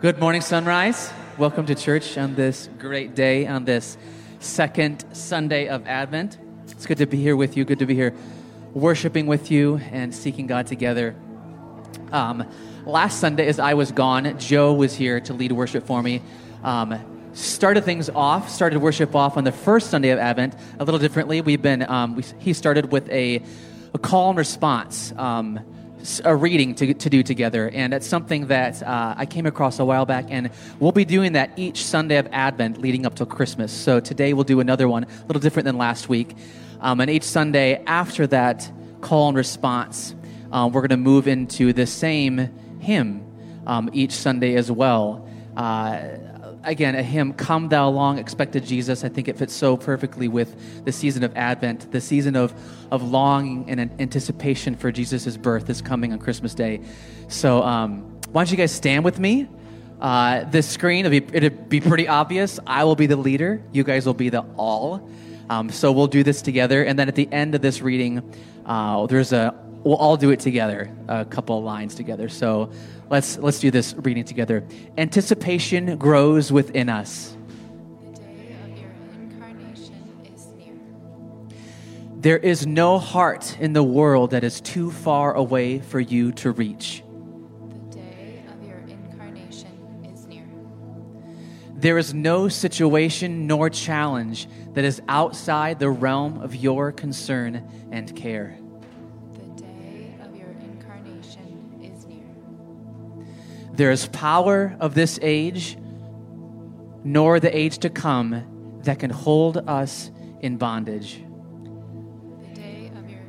Good 0.00 0.20
morning, 0.20 0.42
Sunrise. 0.42 1.12
Welcome 1.38 1.66
to 1.66 1.74
church 1.74 2.16
on 2.16 2.36
this 2.36 2.70
great 2.78 3.16
day, 3.16 3.48
on 3.48 3.64
this 3.64 3.98
second 4.38 5.04
Sunday 5.12 5.66
of 5.66 5.88
Advent. 5.88 6.38
It's 6.68 6.86
good 6.86 6.98
to 6.98 7.06
be 7.06 7.20
here 7.20 7.34
with 7.34 7.56
you, 7.56 7.64
good 7.64 7.80
to 7.80 7.86
be 7.86 7.96
here 7.96 8.14
worshiping 8.74 9.26
with 9.26 9.50
you 9.50 9.78
and 9.90 10.14
seeking 10.14 10.46
God 10.46 10.68
together. 10.68 11.16
Um, 12.12 12.48
last 12.86 13.18
Sunday, 13.18 13.48
as 13.48 13.58
I 13.58 13.74
was 13.74 13.90
gone, 13.90 14.38
Joe 14.38 14.72
was 14.72 14.94
here 14.94 15.18
to 15.22 15.34
lead 15.34 15.50
worship 15.50 15.84
for 15.84 16.00
me. 16.00 16.22
Um, 16.62 17.32
started 17.32 17.82
things 17.82 18.08
off, 18.08 18.50
started 18.50 18.78
worship 18.78 19.16
off 19.16 19.36
on 19.36 19.42
the 19.42 19.50
first 19.50 19.90
Sunday 19.90 20.10
of 20.10 20.20
Advent 20.20 20.54
a 20.78 20.84
little 20.84 21.00
differently. 21.00 21.40
We've 21.40 21.60
been, 21.60 21.82
um, 21.90 22.14
we, 22.14 22.22
he 22.38 22.52
started 22.52 22.92
with 22.92 23.10
a, 23.10 23.42
a 23.92 23.98
call 23.98 24.28
and 24.28 24.38
response. 24.38 25.12
Um, 25.16 25.58
a 26.24 26.34
reading 26.34 26.74
to, 26.76 26.94
to 26.94 27.10
do 27.10 27.22
together, 27.22 27.68
and 27.68 27.92
it's 27.92 28.06
something 28.06 28.46
that 28.48 28.82
uh, 28.82 29.14
I 29.16 29.26
came 29.26 29.46
across 29.46 29.78
a 29.78 29.84
while 29.84 30.06
back, 30.06 30.26
and 30.28 30.50
we'll 30.78 30.92
be 30.92 31.04
doing 31.04 31.32
that 31.32 31.50
each 31.56 31.84
Sunday 31.84 32.16
of 32.16 32.28
Advent 32.32 32.80
leading 32.80 33.06
up 33.06 33.16
to 33.16 33.26
Christmas. 33.26 33.72
So 33.72 34.00
today 34.00 34.32
we'll 34.32 34.44
do 34.44 34.60
another 34.60 34.88
one, 34.88 35.04
a 35.04 35.26
little 35.26 35.40
different 35.40 35.64
than 35.64 35.76
last 35.76 36.08
week. 36.08 36.36
Um, 36.80 37.00
and 37.00 37.10
each 37.10 37.24
Sunday 37.24 37.82
after 37.86 38.26
that 38.28 38.70
call 39.00 39.28
and 39.28 39.36
response, 39.36 40.14
um, 40.52 40.72
we're 40.72 40.82
going 40.82 40.90
to 40.90 40.96
move 40.96 41.28
into 41.28 41.72
the 41.72 41.86
same 41.86 42.50
hymn 42.80 43.24
um, 43.66 43.90
each 43.92 44.12
Sunday 44.12 44.54
as 44.54 44.70
well. 44.70 45.28
Uh, 45.56 46.00
again, 46.64 46.94
a 46.94 47.02
hymn, 47.02 47.32
Come 47.32 47.68
Thou 47.68 47.88
Long 47.88 48.18
Expected 48.18 48.64
Jesus. 48.64 49.04
I 49.04 49.08
think 49.08 49.28
it 49.28 49.36
fits 49.36 49.54
so 49.54 49.76
perfectly 49.76 50.28
with 50.28 50.84
the 50.84 50.92
season 50.92 51.24
of 51.24 51.36
Advent, 51.36 51.90
the 51.92 52.00
season 52.00 52.36
of, 52.36 52.52
of 52.90 53.02
longing 53.02 53.68
and 53.68 53.80
anticipation 54.00 54.74
for 54.74 54.92
Jesus' 54.92 55.36
birth 55.36 55.70
is 55.70 55.80
coming 55.82 56.12
on 56.12 56.18
Christmas 56.18 56.54
Day. 56.54 56.80
So, 57.28 57.62
um, 57.62 58.20
why 58.30 58.44
don't 58.44 58.50
you 58.50 58.56
guys 58.56 58.72
stand 58.72 59.04
with 59.04 59.18
me? 59.18 59.48
Uh, 60.00 60.44
this 60.44 60.68
screen, 60.68 61.06
it'll 61.06 61.20
be, 61.20 61.36
it'll 61.36 61.50
be 61.50 61.80
pretty 61.80 62.06
obvious. 62.08 62.60
I 62.66 62.84
will 62.84 62.96
be 62.96 63.06
the 63.06 63.16
leader, 63.16 63.62
you 63.72 63.84
guys 63.84 64.06
will 64.06 64.14
be 64.14 64.28
the 64.28 64.44
all. 64.56 65.08
Um, 65.50 65.70
so, 65.70 65.92
we'll 65.92 66.06
do 66.06 66.22
this 66.22 66.42
together. 66.42 66.84
And 66.84 66.98
then 66.98 67.08
at 67.08 67.14
the 67.14 67.28
end 67.32 67.54
of 67.54 67.62
this 67.62 67.80
reading, 67.80 68.22
uh, 68.66 69.06
there's 69.06 69.32
a 69.32 69.54
we'll 69.84 69.96
all 69.96 70.16
do 70.16 70.30
it 70.30 70.40
together, 70.40 70.90
a 71.08 71.24
couple 71.24 71.62
lines 71.62 71.94
together. 71.94 72.28
So 72.28 72.70
let's 73.10 73.38
let's 73.38 73.60
do 73.60 73.70
this 73.70 73.94
reading 73.94 74.24
together. 74.24 74.64
Anticipation 74.96 75.96
grows 75.96 76.52
within 76.52 76.88
us. 76.88 77.36
The 78.00 78.20
day 78.20 78.56
of 78.64 78.78
your 78.78 78.90
incarnation 79.14 80.20
is 80.34 80.46
near. 80.56 80.74
There 82.16 82.38
is 82.38 82.66
no 82.66 82.98
heart 82.98 83.58
in 83.60 83.72
the 83.72 83.82
world 83.82 84.30
that 84.32 84.44
is 84.44 84.60
too 84.60 84.90
far 84.90 85.34
away 85.34 85.78
for 85.78 86.00
you 86.00 86.32
to 86.32 86.50
reach. 86.50 87.02
The 87.68 87.96
day 87.96 88.44
of 88.52 88.68
your 88.68 88.78
incarnation 88.88 90.04
is 90.12 90.26
near. 90.26 90.44
There 91.74 91.98
is 91.98 92.12
no 92.12 92.48
situation 92.48 93.46
nor 93.46 93.70
challenge 93.70 94.48
that 94.74 94.84
is 94.84 95.00
outside 95.08 95.78
the 95.78 95.90
realm 95.90 96.40
of 96.40 96.54
your 96.54 96.92
concern 96.92 97.68
and 97.90 98.14
care. 98.14 98.57
There 103.78 103.92
is 103.92 104.08
power 104.08 104.76
of 104.80 104.94
this 104.94 105.20
age, 105.22 105.78
nor 107.04 107.38
the 107.38 107.56
age 107.56 107.78
to 107.78 107.88
come, 107.88 108.80
that 108.82 108.98
can 108.98 109.10
hold 109.10 109.58
us 109.68 110.10
in 110.40 110.56
bondage. 110.56 111.22
The 112.40 112.60
day 112.60 112.90
of 112.98 113.08
your 113.08 113.20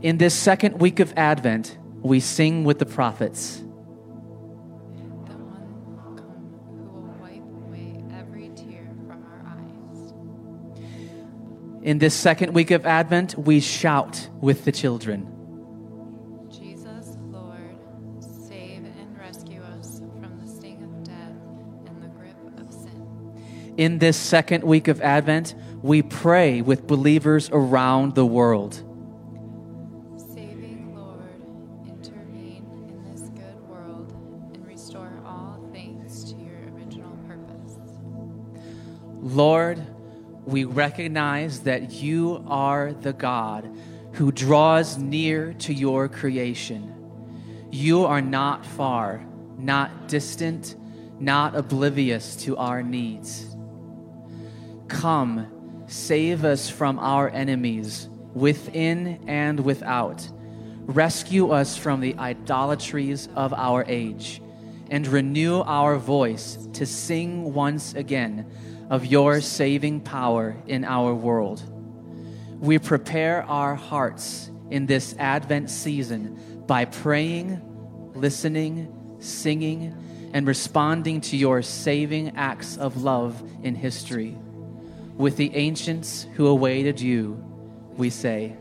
In 0.00 0.16
this 0.16 0.34
second 0.34 0.80
week 0.80 1.00
of 1.00 1.12
Advent, 1.18 1.76
we 2.00 2.18
sing 2.18 2.64
with 2.64 2.78
the 2.78 2.86
prophets. 2.86 3.58
the 3.58 5.36
one 5.36 6.16
come 6.16 6.48
who 6.64 6.82
will 6.82 7.12
wipe 7.20 7.44
away 7.66 8.02
every 8.18 8.48
tear 8.56 8.88
from 9.06 9.22
our 9.22 9.44
eyes. 9.46 10.14
In 11.82 11.98
this 11.98 12.14
second 12.14 12.54
week 12.54 12.70
of 12.70 12.86
Advent, 12.86 13.36
we 13.36 13.60
shout 13.60 14.30
with 14.40 14.64
the 14.64 14.72
children. 14.72 15.36
In 23.80 23.96
this 23.96 24.18
second 24.18 24.62
week 24.62 24.88
of 24.88 25.00
Advent, 25.00 25.54
we 25.80 26.02
pray 26.02 26.60
with 26.60 26.86
believers 26.86 27.48
around 27.50 28.14
the 28.14 28.26
world. 28.26 28.74
Saving 30.18 30.94
Lord, 30.94 31.40
intervene 31.88 32.66
in 32.86 33.10
this 33.10 33.30
good 33.30 33.58
world 33.66 34.12
and 34.52 34.66
restore 34.66 35.10
all 35.24 35.66
things 35.72 36.30
to 36.30 36.36
your 36.36 36.58
original 36.74 37.16
purpose. 37.26 37.78
Lord, 39.22 39.82
we 40.44 40.64
recognize 40.64 41.60
that 41.60 41.90
you 41.90 42.44
are 42.48 42.92
the 42.92 43.14
God 43.14 43.74
who 44.12 44.30
draws 44.30 44.98
near 44.98 45.54
to 45.54 45.72
your 45.72 46.06
creation. 46.06 46.94
You 47.70 48.04
are 48.04 48.20
not 48.20 48.66
far, 48.66 49.24
not 49.56 50.06
distant, 50.06 50.76
not 51.18 51.56
oblivious 51.56 52.36
to 52.44 52.58
our 52.58 52.82
needs. 52.82 53.49
Come, 54.90 55.84
save 55.86 56.44
us 56.44 56.68
from 56.68 56.98
our 56.98 57.30
enemies, 57.30 58.08
within 58.34 59.24
and 59.28 59.60
without. 59.60 60.28
Rescue 60.82 61.50
us 61.50 61.76
from 61.76 62.00
the 62.00 62.16
idolatries 62.18 63.28
of 63.36 63.54
our 63.54 63.84
age, 63.86 64.42
and 64.90 65.06
renew 65.06 65.60
our 65.60 65.96
voice 65.96 66.58
to 66.74 66.84
sing 66.84 67.54
once 67.54 67.94
again 67.94 68.50
of 68.90 69.06
your 69.06 69.40
saving 69.40 70.00
power 70.00 70.56
in 70.66 70.84
our 70.84 71.14
world. 71.14 71.62
We 72.58 72.80
prepare 72.80 73.44
our 73.44 73.76
hearts 73.76 74.50
in 74.70 74.86
this 74.86 75.14
Advent 75.18 75.70
season 75.70 76.64
by 76.66 76.84
praying, 76.84 77.62
listening, 78.14 79.16
singing, 79.20 79.94
and 80.34 80.46
responding 80.48 81.20
to 81.22 81.36
your 81.36 81.62
saving 81.62 82.36
acts 82.36 82.76
of 82.76 83.02
love 83.02 83.40
in 83.62 83.76
history. 83.76 84.36
With 85.20 85.36
the 85.36 85.54
ancients 85.54 86.26
who 86.32 86.46
awaited 86.46 86.98
you, 86.98 87.44
we 87.98 88.08
say, 88.08 88.56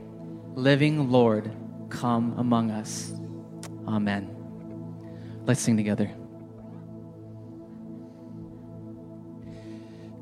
Living 0.55 1.09
Lord, 1.09 1.53
come 1.87 2.37
among 2.37 2.69
us. 2.69 3.13
Amen. 3.87 4.35
Let's 5.45 5.61
sing 5.61 5.77
together. 5.77 6.11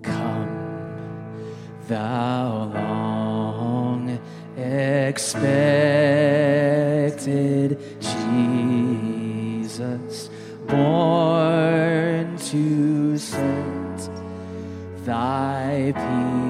Come, 0.04 1.10
thou 1.88 2.72
long 2.72 4.20
expected 4.56 5.40
Jesus, 9.60 10.30
born 10.68 12.38
to 12.38 13.18
set 13.18 13.67
thy 15.08 15.94
people 15.96 16.47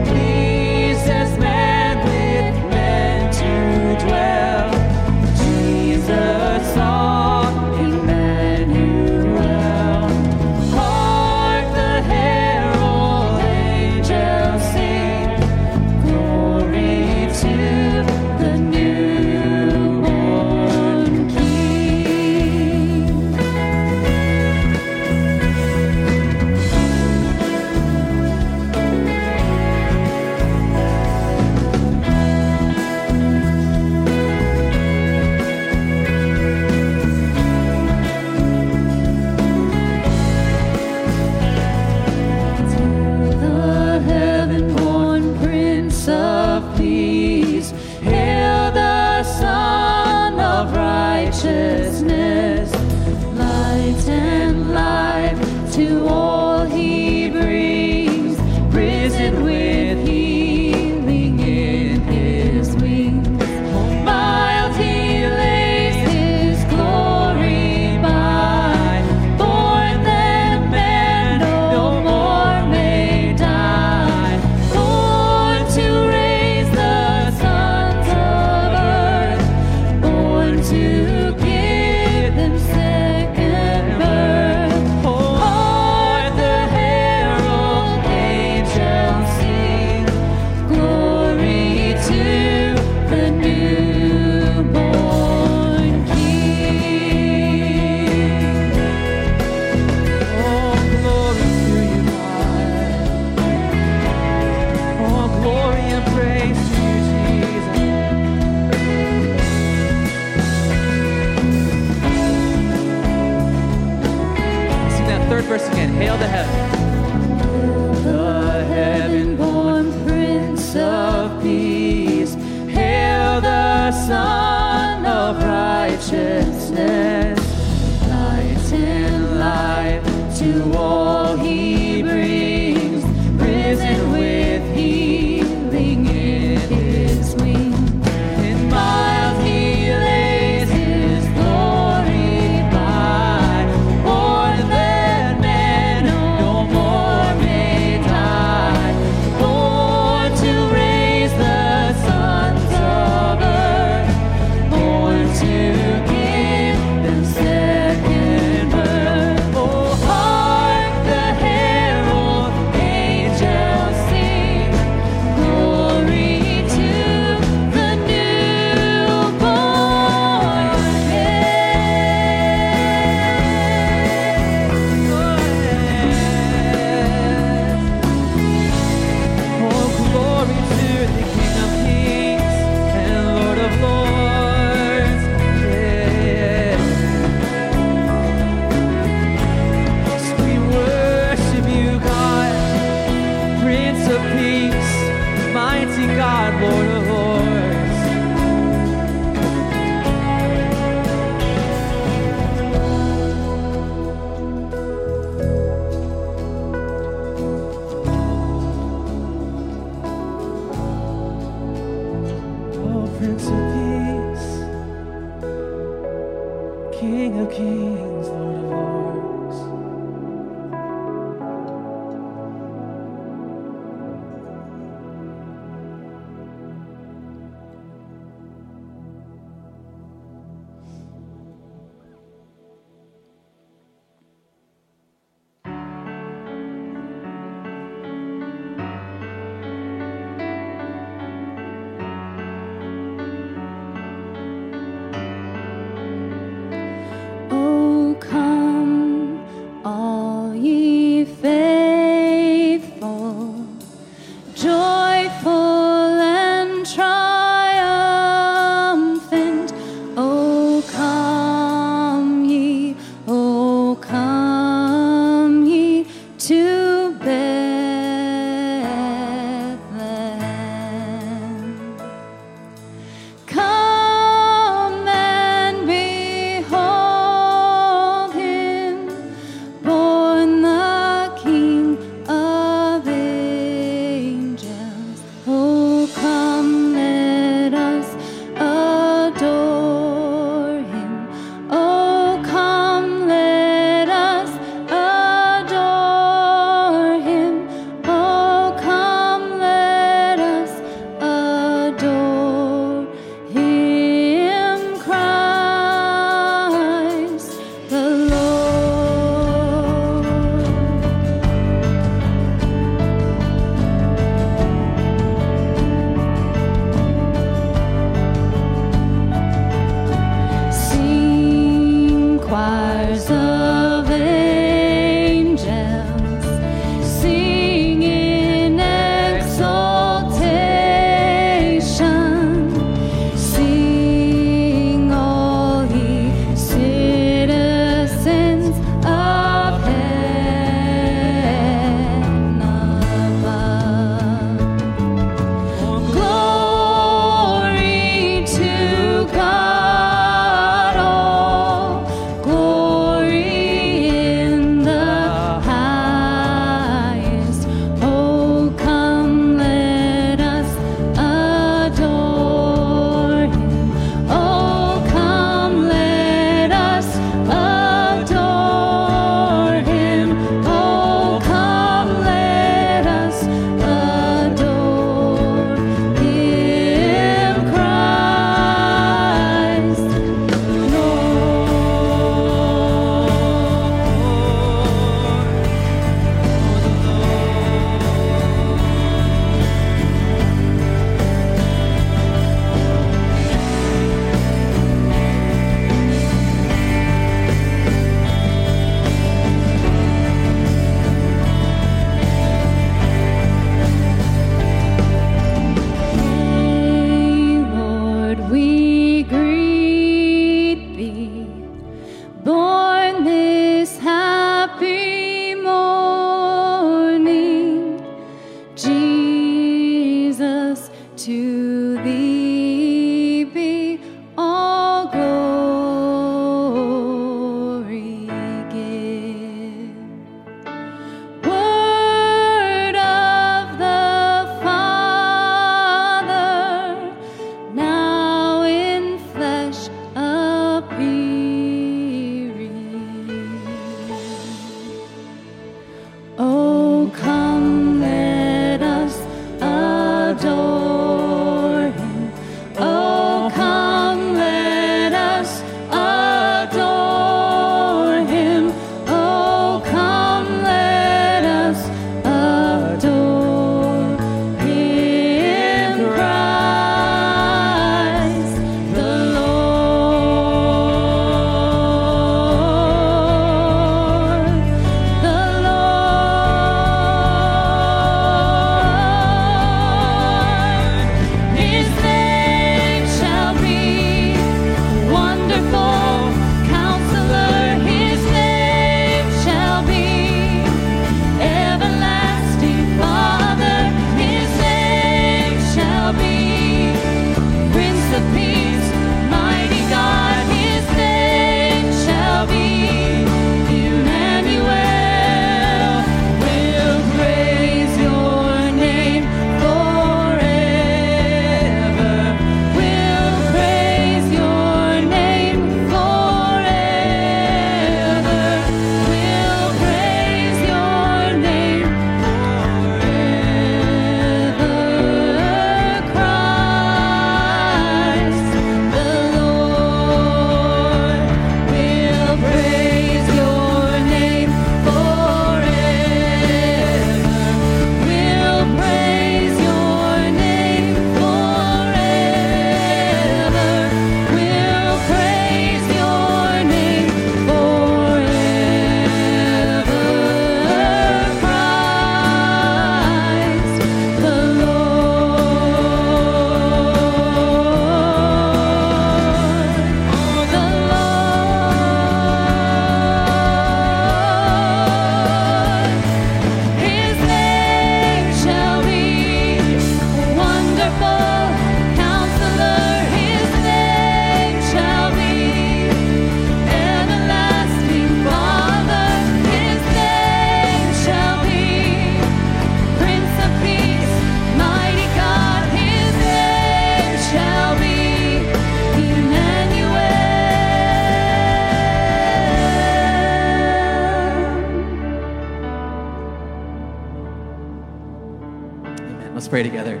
pray 599.50 599.64
together. 599.64 600.00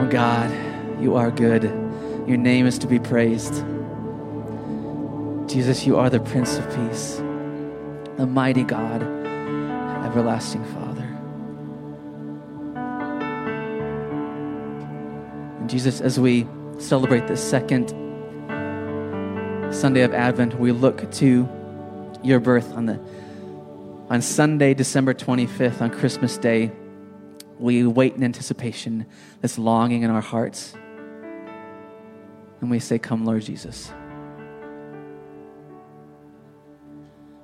Oh 0.00 0.08
God, 0.10 0.50
you 0.98 1.14
are 1.14 1.30
good. 1.30 1.64
Your 2.26 2.38
name 2.38 2.66
is 2.66 2.78
to 2.78 2.86
be 2.86 2.98
praised. 2.98 3.52
Jesus, 5.46 5.84
you 5.84 5.98
are 5.98 6.08
the 6.08 6.20
Prince 6.20 6.56
of 6.56 6.64
Peace, 6.74 7.16
the 8.16 8.26
mighty 8.26 8.64
God, 8.64 9.02
everlasting 10.06 10.64
Father. 10.72 11.02
And 15.60 15.68
Jesus, 15.68 16.00
as 16.00 16.18
we 16.18 16.46
celebrate 16.78 17.26
the 17.26 17.36
second 17.36 17.90
Sunday 19.70 20.00
of 20.00 20.14
Advent, 20.14 20.58
we 20.58 20.72
look 20.72 21.12
to 21.12 21.46
your 22.22 22.40
birth 22.40 22.72
on 22.72 22.86
the 22.86 22.98
on 24.08 24.22
Sunday, 24.22 24.72
December 24.72 25.12
25th, 25.12 25.82
on 25.82 25.90
Christmas 25.90 26.38
Day. 26.38 26.72
We 27.62 27.86
wait 27.86 28.16
in 28.16 28.24
anticipation, 28.24 29.06
this 29.40 29.56
longing 29.56 30.02
in 30.02 30.10
our 30.10 30.20
hearts. 30.20 30.74
And 32.60 32.68
we 32.68 32.80
say, 32.80 32.98
Come, 32.98 33.24
Lord 33.24 33.42
Jesus. 33.42 33.92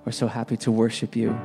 We're 0.05 0.11
so 0.11 0.27
happy 0.27 0.57
to 0.59 0.73
worship 0.73 1.15
you 1.15 1.39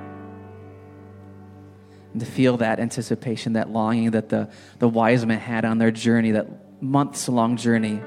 and 2.14 2.20
to 2.20 2.26
feel 2.26 2.58
that 2.58 2.80
anticipation, 2.80 3.54
that 3.54 3.70
longing 3.70 4.12
that 4.12 4.30
the, 4.30 4.50
the 4.80 4.88
wise 4.88 5.24
men 5.24 5.38
had 5.38 5.66
on 5.66 5.78
their 5.78 5.92
journey, 5.92 6.32
that 6.32 6.48
months 6.82 7.30
long 7.30 7.58
journey 7.58 8.02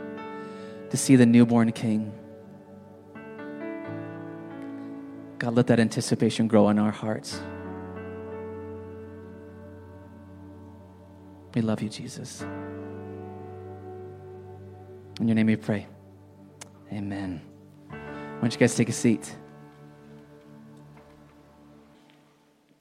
to 0.90 0.96
see 0.96 1.14
the 1.14 1.26
newborn 1.26 1.70
king. 1.70 2.12
God, 5.38 5.54
let 5.54 5.68
that 5.68 5.78
anticipation 5.78 6.48
grow 6.48 6.68
in 6.70 6.78
our 6.80 6.90
hearts. 6.90 7.40
We 11.56 11.62
love 11.62 11.80
you, 11.80 11.88
Jesus. 11.88 12.42
In 15.18 15.26
your 15.26 15.34
name 15.34 15.46
we 15.46 15.56
pray. 15.56 15.86
Amen. 16.92 17.40
Why 17.88 18.40
don't 18.42 18.52
you 18.52 18.58
guys 18.58 18.74
take 18.74 18.90
a 18.90 18.92
seat? 18.92 19.34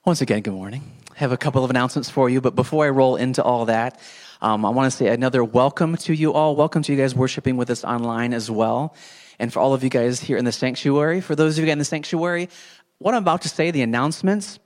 Once 0.03 0.19
again, 0.19 0.41
good 0.41 0.53
morning. 0.53 0.83
I 1.09 1.19
have 1.19 1.31
a 1.31 1.37
couple 1.37 1.63
of 1.63 1.69
announcements 1.69 2.09
for 2.09 2.29
you, 2.29 2.41
but 2.41 2.53
before 2.53 2.85
I 2.85 2.89
roll 2.89 3.15
into 3.15 3.41
all 3.41 3.63
that, 3.67 4.01
um, 4.41 4.65
I 4.65 4.69
want 4.71 4.91
to 4.91 4.97
say 4.97 5.07
another 5.07 5.41
welcome 5.41 5.95
to 5.95 6.13
you 6.13 6.33
all. 6.33 6.57
Welcome 6.57 6.83
to 6.83 6.91
you 6.91 6.97
guys 6.97 7.15
worshiping 7.15 7.55
with 7.55 7.69
us 7.69 7.85
online 7.85 8.33
as 8.33 8.51
well. 8.51 8.93
And 9.39 9.53
for 9.53 9.59
all 9.59 9.73
of 9.73 9.85
you 9.85 9.89
guys 9.89 10.19
here 10.19 10.35
in 10.35 10.43
the 10.43 10.51
sanctuary, 10.51 11.21
for 11.21 11.33
those 11.33 11.57
of 11.57 11.63
you 11.63 11.67
guys 11.67 11.73
in 11.73 11.79
the 11.79 11.85
sanctuary, 11.85 12.49
what 12.97 13.13
I'm 13.13 13.23
about 13.23 13.43
to 13.43 13.49
say, 13.49 13.71
the 13.71 13.83
announcements, 13.83 14.59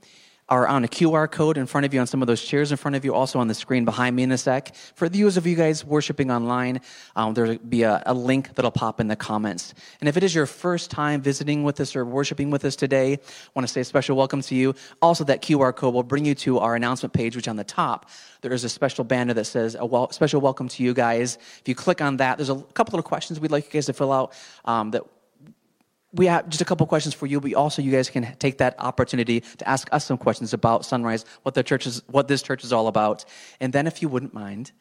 are 0.49 0.67
on 0.67 0.83
a 0.83 0.87
QR 0.87 1.29
code 1.29 1.57
in 1.57 1.67
front 1.67 1.85
of 1.85 1.93
you 1.93 1.99
on 1.99 2.07
some 2.07 2.21
of 2.21 2.27
those 2.27 2.43
chairs 2.43 2.71
in 2.71 2.77
front 2.77 2.95
of 2.95 3.05
you, 3.05 3.13
also 3.13 3.39
on 3.39 3.47
the 3.47 3.53
screen 3.53 3.85
behind 3.85 4.15
me 4.15 4.23
in 4.23 4.31
a 4.31 4.37
sec. 4.37 4.75
For 4.95 5.07
those 5.07 5.37
of 5.37 5.45
you 5.45 5.55
guys 5.55 5.85
worshiping 5.85 6.31
online, 6.31 6.81
um, 7.15 7.33
there'll 7.35 7.57
be 7.57 7.83
a, 7.83 8.01
a, 8.05 8.13
link 8.13 8.55
that'll 8.55 8.71
pop 8.71 8.99
in 8.99 9.07
the 9.07 9.15
comments. 9.15 9.73
And 9.99 10.09
if 10.09 10.17
it 10.17 10.23
is 10.23 10.33
your 10.33 10.47
first 10.47 10.89
time 10.91 11.21
visiting 11.21 11.63
with 11.63 11.79
us 11.79 11.95
or 11.95 12.03
worshiping 12.03 12.49
with 12.49 12.65
us 12.65 12.75
today, 12.75 13.13
I 13.13 13.19
want 13.53 13.67
to 13.67 13.71
say 13.71 13.81
a 13.81 13.85
special 13.85 14.17
welcome 14.17 14.41
to 14.41 14.55
you. 14.55 14.73
Also, 15.01 15.23
that 15.25 15.41
QR 15.41 15.75
code 15.75 15.93
will 15.93 16.03
bring 16.03 16.25
you 16.25 16.35
to 16.35 16.59
our 16.59 16.75
announcement 16.75 17.13
page, 17.13 17.35
which 17.35 17.47
on 17.47 17.55
the 17.55 17.63
top, 17.63 18.09
there 18.41 18.51
is 18.51 18.63
a 18.63 18.69
special 18.69 19.03
banner 19.03 19.33
that 19.33 19.45
says 19.45 19.75
a 19.79 19.85
wel- 19.85 20.11
special 20.11 20.41
welcome 20.41 20.67
to 20.69 20.83
you 20.83 20.93
guys. 20.93 21.37
If 21.59 21.67
you 21.67 21.75
click 21.75 22.01
on 22.01 22.17
that, 22.17 22.37
there's 22.37 22.49
a 22.49 22.61
couple 22.73 22.97
of 22.97 23.05
questions 23.05 23.39
we'd 23.39 23.51
like 23.51 23.65
you 23.65 23.71
guys 23.71 23.85
to 23.85 23.93
fill 23.93 24.11
out 24.11 24.33
um, 24.65 24.91
that 24.91 25.03
we 26.13 26.25
have 26.25 26.49
just 26.49 26.61
a 26.61 26.65
couple 26.65 26.85
questions 26.87 27.13
for 27.13 27.25
you, 27.27 27.39
but 27.39 27.53
also 27.53 27.81
you 27.81 27.91
guys 27.91 28.09
can 28.09 28.35
take 28.37 28.57
that 28.57 28.75
opportunity 28.79 29.41
to 29.41 29.69
ask 29.69 29.87
us 29.91 30.05
some 30.05 30.17
questions 30.17 30.53
about 30.53 30.85
Sunrise, 30.85 31.25
what 31.43 31.53
the 31.53 31.63
church 31.63 31.85
is, 31.85 32.01
what 32.07 32.27
this 32.27 32.41
church 32.41 32.63
is 32.63 32.73
all 32.73 32.87
about. 32.87 33.25
And 33.59 33.71
then 33.73 33.85
if 33.85 34.01
you 34.01 34.09
wouldn't 34.09 34.33
mind, 34.33 34.71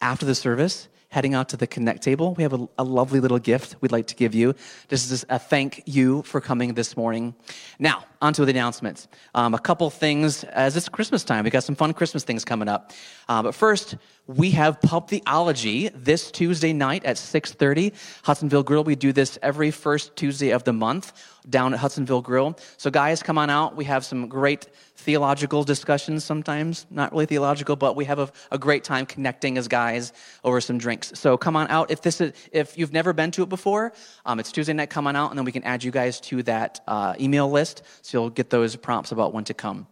after 0.00 0.26
the 0.26 0.34
service, 0.34 0.88
heading 1.14 1.32
out 1.32 1.48
to 1.50 1.56
the 1.56 1.68
Connect 1.68 2.02
table, 2.02 2.34
we 2.34 2.42
have 2.42 2.52
a, 2.52 2.68
a, 2.76 2.82
lovely 2.82 3.20
little 3.20 3.38
gift 3.38 3.76
we'd 3.80 3.92
like 3.92 4.08
to 4.08 4.16
give 4.16 4.34
you. 4.34 4.52
This 4.88 5.12
is 5.12 5.24
a 5.28 5.38
thank 5.38 5.80
you 5.86 6.22
for 6.22 6.40
coming 6.40 6.74
this 6.74 6.96
morning. 6.96 7.36
Now, 7.78 8.04
on 8.20 8.32
to 8.32 8.44
the 8.44 8.50
announcements. 8.50 9.06
Um, 9.32 9.54
a 9.54 9.58
couple 9.60 9.88
things 9.90 10.42
as 10.42 10.76
it's 10.76 10.88
Christmas 10.88 11.22
time. 11.22 11.44
We 11.44 11.50
got 11.50 11.62
some 11.62 11.76
fun 11.76 11.92
Christmas 11.92 12.24
things 12.24 12.44
coming 12.44 12.68
up. 12.68 12.90
Uh, 13.28 13.44
but 13.44 13.54
first, 13.54 13.96
we 14.26 14.50
have 14.52 14.80
Pub 14.80 15.08
Theology 15.08 15.90
this 15.90 16.30
Tuesday 16.30 16.72
night 16.72 17.04
at 17.04 17.16
6.30, 17.16 17.92
Hudsonville 18.24 18.62
Grill. 18.64 18.82
We 18.82 18.96
do 18.96 19.12
this 19.12 19.38
every 19.42 19.70
first 19.70 20.16
Tuesday 20.16 20.50
of 20.50 20.64
the 20.64 20.72
month 20.72 21.12
down 21.48 21.74
at 21.74 21.80
Hudsonville 21.80 22.22
Grill. 22.22 22.58
So 22.78 22.90
guys, 22.90 23.22
come 23.22 23.36
on 23.36 23.50
out. 23.50 23.76
We 23.76 23.84
have 23.84 24.04
some 24.04 24.28
great 24.28 24.66
theological 24.96 25.64
discussions 25.64 26.24
sometimes. 26.24 26.86
Not 26.90 27.12
really 27.12 27.26
theological, 27.26 27.76
but 27.76 27.96
we 27.96 28.06
have 28.06 28.18
a, 28.18 28.30
a, 28.50 28.58
great 28.58 28.84
time 28.84 29.04
connecting 29.04 29.58
as 29.58 29.68
guys 29.68 30.12
over 30.42 30.60
some 30.60 30.78
drinks. 30.78 31.03
So 31.14 31.36
come 31.36 31.56
on 31.56 31.68
out. 31.68 31.90
If 31.90 32.02
this 32.02 32.20
is, 32.20 32.32
if 32.52 32.78
you've 32.78 32.92
never 32.92 33.12
been 33.12 33.30
to 33.32 33.42
it 33.42 33.48
before, 33.48 33.92
um, 34.24 34.40
it's 34.40 34.52
Tuesday 34.52 34.72
night. 34.72 34.90
Come 34.90 35.06
on 35.06 35.16
out, 35.16 35.30
and 35.30 35.38
then 35.38 35.44
we 35.44 35.52
can 35.52 35.64
add 35.64 35.84
you 35.84 35.90
guys 35.90 36.20
to 36.22 36.42
that 36.44 36.80
uh, 36.86 37.14
email 37.20 37.50
list, 37.50 37.82
so 38.02 38.18
you'll 38.18 38.30
get 38.30 38.50
those 38.50 38.76
prompts 38.76 39.12
about 39.12 39.32
when 39.32 39.44
to 39.44 39.54
come. 39.54 39.86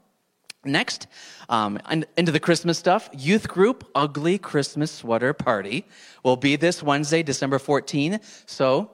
Next, 0.65 1.09
um, 1.49 1.81
into 2.17 2.31
the 2.31 2.39
Christmas 2.39 2.79
stuff, 2.79 3.11
youth 3.13 3.49
group 3.49 3.91
Ugly 3.97 4.39
Christmas 4.39 4.93
Sweater 4.93 5.33
Party 5.33 5.85
will 6.23 6.37
be 6.37 6.55
this 6.55 6.83
Wednesday, 6.83 7.25
December 7.25 7.59
14. 7.59 8.21
So, 8.47 8.89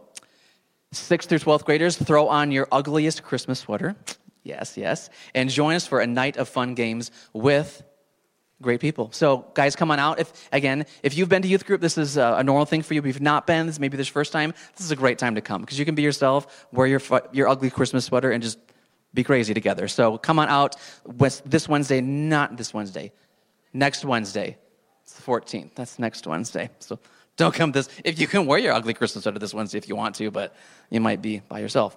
6th 0.94 1.24
through 1.24 1.40
12th 1.40 1.64
graders, 1.64 1.96
throw 1.98 2.28
on 2.28 2.52
your 2.52 2.66
ugliest 2.72 3.22
Christmas 3.22 3.58
sweater. 3.58 3.96
Yes, 4.42 4.78
yes. 4.78 5.10
And 5.34 5.50
join 5.50 5.74
us 5.74 5.86
for 5.86 6.00
a 6.00 6.06
night 6.06 6.38
of 6.38 6.48
fun 6.48 6.74
games 6.74 7.10
with 7.34 7.82
great 8.60 8.80
people. 8.80 9.10
So, 9.12 9.46
guys, 9.54 9.76
come 9.76 9.90
on 9.90 9.98
out. 9.98 10.18
If 10.18 10.48
again, 10.52 10.86
if 11.02 11.16
you've 11.16 11.28
been 11.28 11.42
to 11.42 11.48
youth 11.48 11.66
group, 11.66 11.80
this 11.80 11.98
is 11.98 12.16
a, 12.16 12.42
normal 12.42 12.64
thing 12.64 12.82
for 12.82 12.94
you. 12.94 13.00
If 13.00 13.06
you've 13.06 13.20
not 13.20 13.46
been, 13.46 13.66
this 13.66 13.78
maybe 13.78 13.96
this 13.96 14.08
first 14.08 14.32
time. 14.32 14.54
This 14.76 14.84
is 14.84 14.90
a 14.90 14.96
great 14.96 15.18
time 15.18 15.34
to 15.34 15.40
come 15.40 15.60
because 15.60 15.78
you 15.78 15.84
can 15.84 15.94
be 15.94 16.02
yourself, 16.02 16.66
wear 16.72 16.86
your 16.86 17.00
your 17.32 17.48
ugly 17.48 17.70
Christmas 17.70 18.04
sweater, 18.04 18.30
and 18.30 18.42
just 18.42 18.58
be 19.14 19.24
crazy 19.24 19.54
together. 19.54 19.88
So, 19.88 20.18
come 20.18 20.38
on 20.38 20.48
out 20.48 20.76
this 21.44 21.68
Wednesday, 21.68 22.00
not 22.00 22.56
this 22.56 22.74
Wednesday, 22.74 23.12
next 23.72 24.04
Wednesday. 24.04 24.58
It's 25.02 25.14
the 25.14 25.22
14th. 25.22 25.74
That's 25.74 25.98
next 25.98 26.26
Wednesday. 26.26 26.70
So. 26.80 26.98
Don't 27.38 27.54
come 27.54 27.70
this. 27.70 27.88
If 28.04 28.18
you 28.18 28.26
can 28.26 28.46
wear 28.46 28.58
your 28.58 28.72
ugly 28.72 28.94
Christmas 28.94 29.22
sweater 29.22 29.38
this 29.38 29.54
Wednesday 29.54 29.78
if 29.78 29.88
you 29.88 29.94
want 29.94 30.16
to, 30.16 30.28
but 30.32 30.56
you 30.90 31.00
might 31.00 31.22
be 31.22 31.38
by 31.38 31.60
yourself. 31.60 31.96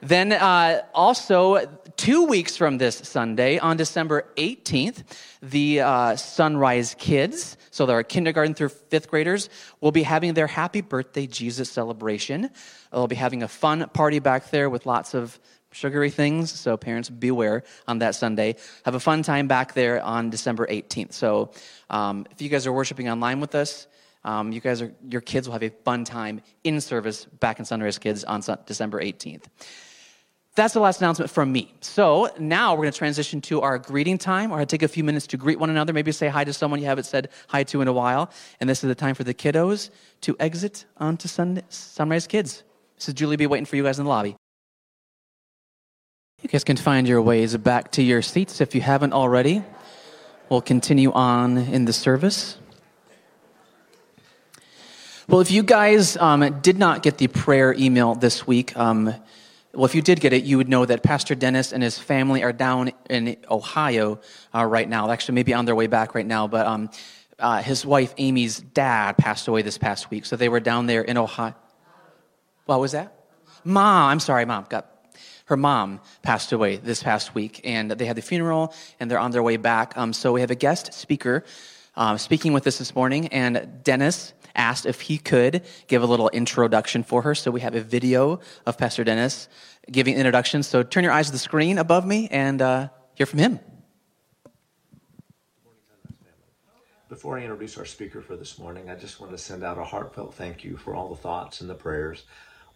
Then, 0.00 0.32
uh, 0.32 0.82
also, 0.94 1.66
two 1.96 2.26
weeks 2.26 2.56
from 2.56 2.78
this 2.78 2.96
Sunday, 2.96 3.58
on 3.58 3.76
December 3.78 4.26
18th, 4.36 5.02
the 5.40 5.80
uh, 5.80 6.16
Sunrise 6.16 6.94
Kids, 6.98 7.56
so 7.70 7.86
there 7.86 7.98
are 7.98 8.02
kindergarten 8.02 8.54
through 8.54 8.68
fifth 8.68 9.08
graders, 9.08 9.48
will 9.80 9.92
be 9.92 10.02
having 10.02 10.34
their 10.34 10.46
Happy 10.46 10.82
Birthday 10.82 11.26
Jesus 11.26 11.70
celebration. 11.70 12.50
They'll 12.92 13.06
be 13.06 13.16
having 13.16 13.42
a 13.42 13.48
fun 13.48 13.88
party 13.94 14.18
back 14.18 14.50
there 14.50 14.68
with 14.68 14.84
lots 14.84 15.14
of 15.14 15.38
sugary 15.72 16.10
things, 16.10 16.50
so 16.50 16.76
parents 16.76 17.08
beware 17.08 17.62
on 17.88 17.98
that 18.00 18.14
Sunday. 18.14 18.56
Have 18.84 18.94
a 18.94 19.00
fun 19.00 19.22
time 19.22 19.48
back 19.48 19.72
there 19.72 20.02
on 20.02 20.28
December 20.28 20.66
18th. 20.66 21.14
So, 21.14 21.52
um, 21.88 22.26
if 22.30 22.42
you 22.42 22.50
guys 22.50 22.66
are 22.66 22.72
worshiping 22.72 23.08
online 23.08 23.40
with 23.40 23.54
us, 23.54 23.86
um, 24.24 24.52
you 24.52 24.60
guys 24.60 24.82
are, 24.82 24.92
your 25.08 25.20
kids 25.20 25.48
will 25.48 25.52
have 25.52 25.62
a 25.62 25.70
fun 25.70 26.04
time 26.04 26.42
in 26.64 26.80
service 26.80 27.24
back 27.24 27.58
in 27.60 27.64
Sunrise 27.64 27.98
Kids 27.98 28.24
on 28.24 28.42
December 28.66 29.00
18th. 29.00 29.44
That's 30.56 30.72
the 30.72 30.80
last 30.80 31.02
announcement 31.02 31.30
from 31.30 31.52
me. 31.52 31.74
So 31.82 32.30
now 32.38 32.72
we're 32.72 32.84
going 32.84 32.92
to 32.92 32.98
transition 32.98 33.42
to 33.42 33.60
our 33.60 33.78
greeting 33.78 34.16
time. 34.16 34.48
Going 34.48 34.60
to 34.60 34.66
take 34.66 34.82
a 34.82 34.88
few 34.88 35.04
minutes 35.04 35.26
to 35.28 35.36
greet 35.36 35.60
one 35.60 35.68
another, 35.68 35.92
maybe 35.92 36.12
say 36.12 36.28
hi 36.28 36.44
to 36.44 36.52
someone 36.54 36.80
you 36.80 36.86
haven't 36.86 37.04
said 37.04 37.28
hi 37.48 37.62
to 37.64 37.82
in 37.82 37.88
a 37.88 37.92
while. 37.92 38.30
And 38.58 38.68
this 38.68 38.82
is 38.82 38.88
the 38.88 38.94
time 38.94 39.14
for 39.14 39.22
the 39.22 39.34
kiddos 39.34 39.90
to 40.22 40.34
exit 40.40 40.86
onto 40.96 41.28
Sun- 41.28 41.62
Sunrise 41.68 42.26
Kids. 42.26 42.64
This 42.96 43.08
is 43.08 43.14
Julie 43.14 43.36
B 43.36 43.46
waiting 43.46 43.66
for 43.66 43.76
you 43.76 43.82
guys 43.82 43.98
in 43.98 44.06
the 44.06 44.08
lobby. 44.08 44.34
You 46.42 46.48
guys 46.48 46.64
can 46.64 46.78
find 46.78 47.06
your 47.06 47.20
ways 47.20 47.54
back 47.58 47.92
to 47.92 48.02
your 48.02 48.22
seats 48.22 48.62
if 48.62 48.74
you 48.74 48.80
haven't 48.80 49.12
already. 49.12 49.62
We'll 50.48 50.62
continue 50.62 51.12
on 51.12 51.58
in 51.58 51.84
the 51.84 51.92
service. 51.92 52.56
Well, 55.28 55.40
if 55.40 55.50
you 55.50 55.62
guys 55.62 56.16
um, 56.16 56.60
did 56.60 56.78
not 56.78 57.02
get 57.02 57.18
the 57.18 57.26
prayer 57.26 57.74
email 57.74 58.14
this 58.14 58.46
week, 58.46 58.74
um, 58.74 59.12
well, 59.76 59.84
if 59.84 59.94
you 59.94 60.00
did 60.00 60.20
get 60.20 60.32
it, 60.32 60.44
you 60.44 60.56
would 60.56 60.70
know 60.70 60.86
that 60.86 61.02
Pastor 61.02 61.34
Dennis 61.34 61.72
and 61.72 61.82
his 61.82 61.98
family 61.98 62.42
are 62.42 62.52
down 62.52 62.92
in 63.10 63.36
Ohio 63.50 64.20
uh, 64.54 64.64
right 64.64 64.88
now. 64.88 65.10
Actually, 65.10 65.34
maybe 65.34 65.52
on 65.52 65.66
their 65.66 65.74
way 65.74 65.86
back 65.86 66.14
right 66.14 66.26
now. 66.26 66.46
But 66.48 66.66
um, 66.66 66.90
uh, 67.38 67.60
his 67.60 67.84
wife 67.84 68.14
Amy's 68.16 68.58
dad 68.58 69.18
passed 69.18 69.48
away 69.48 69.60
this 69.60 69.76
past 69.76 70.10
week, 70.10 70.24
so 70.24 70.34
they 70.34 70.48
were 70.48 70.60
down 70.60 70.86
there 70.86 71.02
in 71.02 71.18
Ohio. 71.18 71.54
What 72.64 72.80
was 72.80 72.92
that? 72.92 73.12
Mom, 73.64 74.10
I'm 74.10 74.20
sorry, 74.20 74.46
mom. 74.46 74.64
Got 74.70 74.90
her 75.44 75.58
mom 75.58 76.00
passed 76.22 76.52
away 76.52 76.76
this 76.76 77.02
past 77.02 77.34
week, 77.34 77.60
and 77.62 77.90
they 77.90 78.06
had 78.06 78.16
the 78.16 78.22
funeral, 78.22 78.74
and 78.98 79.10
they're 79.10 79.18
on 79.18 79.30
their 79.30 79.42
way 79.42 79.58
back. 79.58 79.96
Um, 79.96 80.14
so 80.14 80.32
we 80.32 80.40
have 80.40 80.50
a 80.50 80.56
guest 80.56 80.94
speaker 80.94 81.44
uh, 81.96 82.16
speaking 82.16 82.54
with 82.54 82.66
us 82.66 82.78
this 82.78 82.94
morning, 82.94 83.28
and 83.28 83.84
Dennis 83.84 84.32
asked 84.56 84.86
if 84.86 85.02
he 85.02 85.18
could 85.18 85.62
give 85.86 86.02
a 86.02 86.06
little 86.06 86.28
introduction 86.30 87.02
for 87.02 87.22
her. 87.22 87.34
So 87.34 87.50
we 87.50 87.60
have 87.60 87.74
a 87.74 87.80
video 87.80 88.40
of 88.64 88.76
Pastor 88.76 89.04
Dennis 89.04 89.48
giving 89.90 90.16
introduction. 90.16 90.62
So 90.62 90.82
turn 90.82 91.04
your 91.04 91.12
eyes 91.12 91.26
to 91.26 91.32
the 91.32 91.38
screen 91.38 91.78
above 91.78 92.06
me 92.06 92.28
and 92.30 92.60
uh, 92.60 92.88
hear 93.14 93.26
from 93.26 93.38
him. 93.38 93.60
Before 97.08 97.38
I 97.38 97.42
introduce 97.42 97.78
our 97.78 97.84
speaker 97.84 98.20
for 98.20 98.36
this 98.36 98.58
morning, 98.58 98.90
I 98.90 98.96
just 98.96 99.20
want 99.20 99.30
to 99.30 99.38
send 99.38 99.62
out 99.62 99.78
a 99.78 99.84
heartfelt 99.84 100.34
thank 100.34 100.64
you 100.64 100.76
for 100.76 100.94
all 100.94 101.08
the 101.08 101.14
thoughts 101.14 101.60
and 101.60 101.70
the 101.70 101.74
prayers 101.74 102.24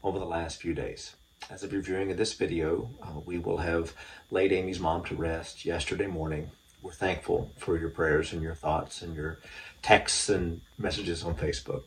over 0.04 0.20
the 0.20 0.24
last 0.24 0.60
few 0.60 0.72
days. 0.72 1.16
As 1.50 1.64
of 1.64 1.72
your 1.72 1.82
viewing 1.82 2.12
of 2.12 2.16
this 2.16 2.34
video, 2.34 2.90
uh, 3.02 3.18
we 3.26 3.38
will 3.38 3.56
have 3.56 3.92
laid 4.30 4.52
Amy's 4.52 4.78
mom 4.78 5.04
to 5.06 5.16
rest 5.16 5.64
yesterday 5.64 6.06
morning. 6.06 6.50
We're 6.82 6.92
thankful 6.92 7.50
for 7.58 7.78
your 7.78 7.90
prayers 7.90 8.32
and 8.32 8.42
your 8.42 8.54
thoughts 8.54 9.02
and 9.02 9.14
your 9.14 9.38
texts 9.82 10.30
and 10.30 10.62
messages 10.78 11.22
on 11.22 11.34
Facebook. 11.34 11.82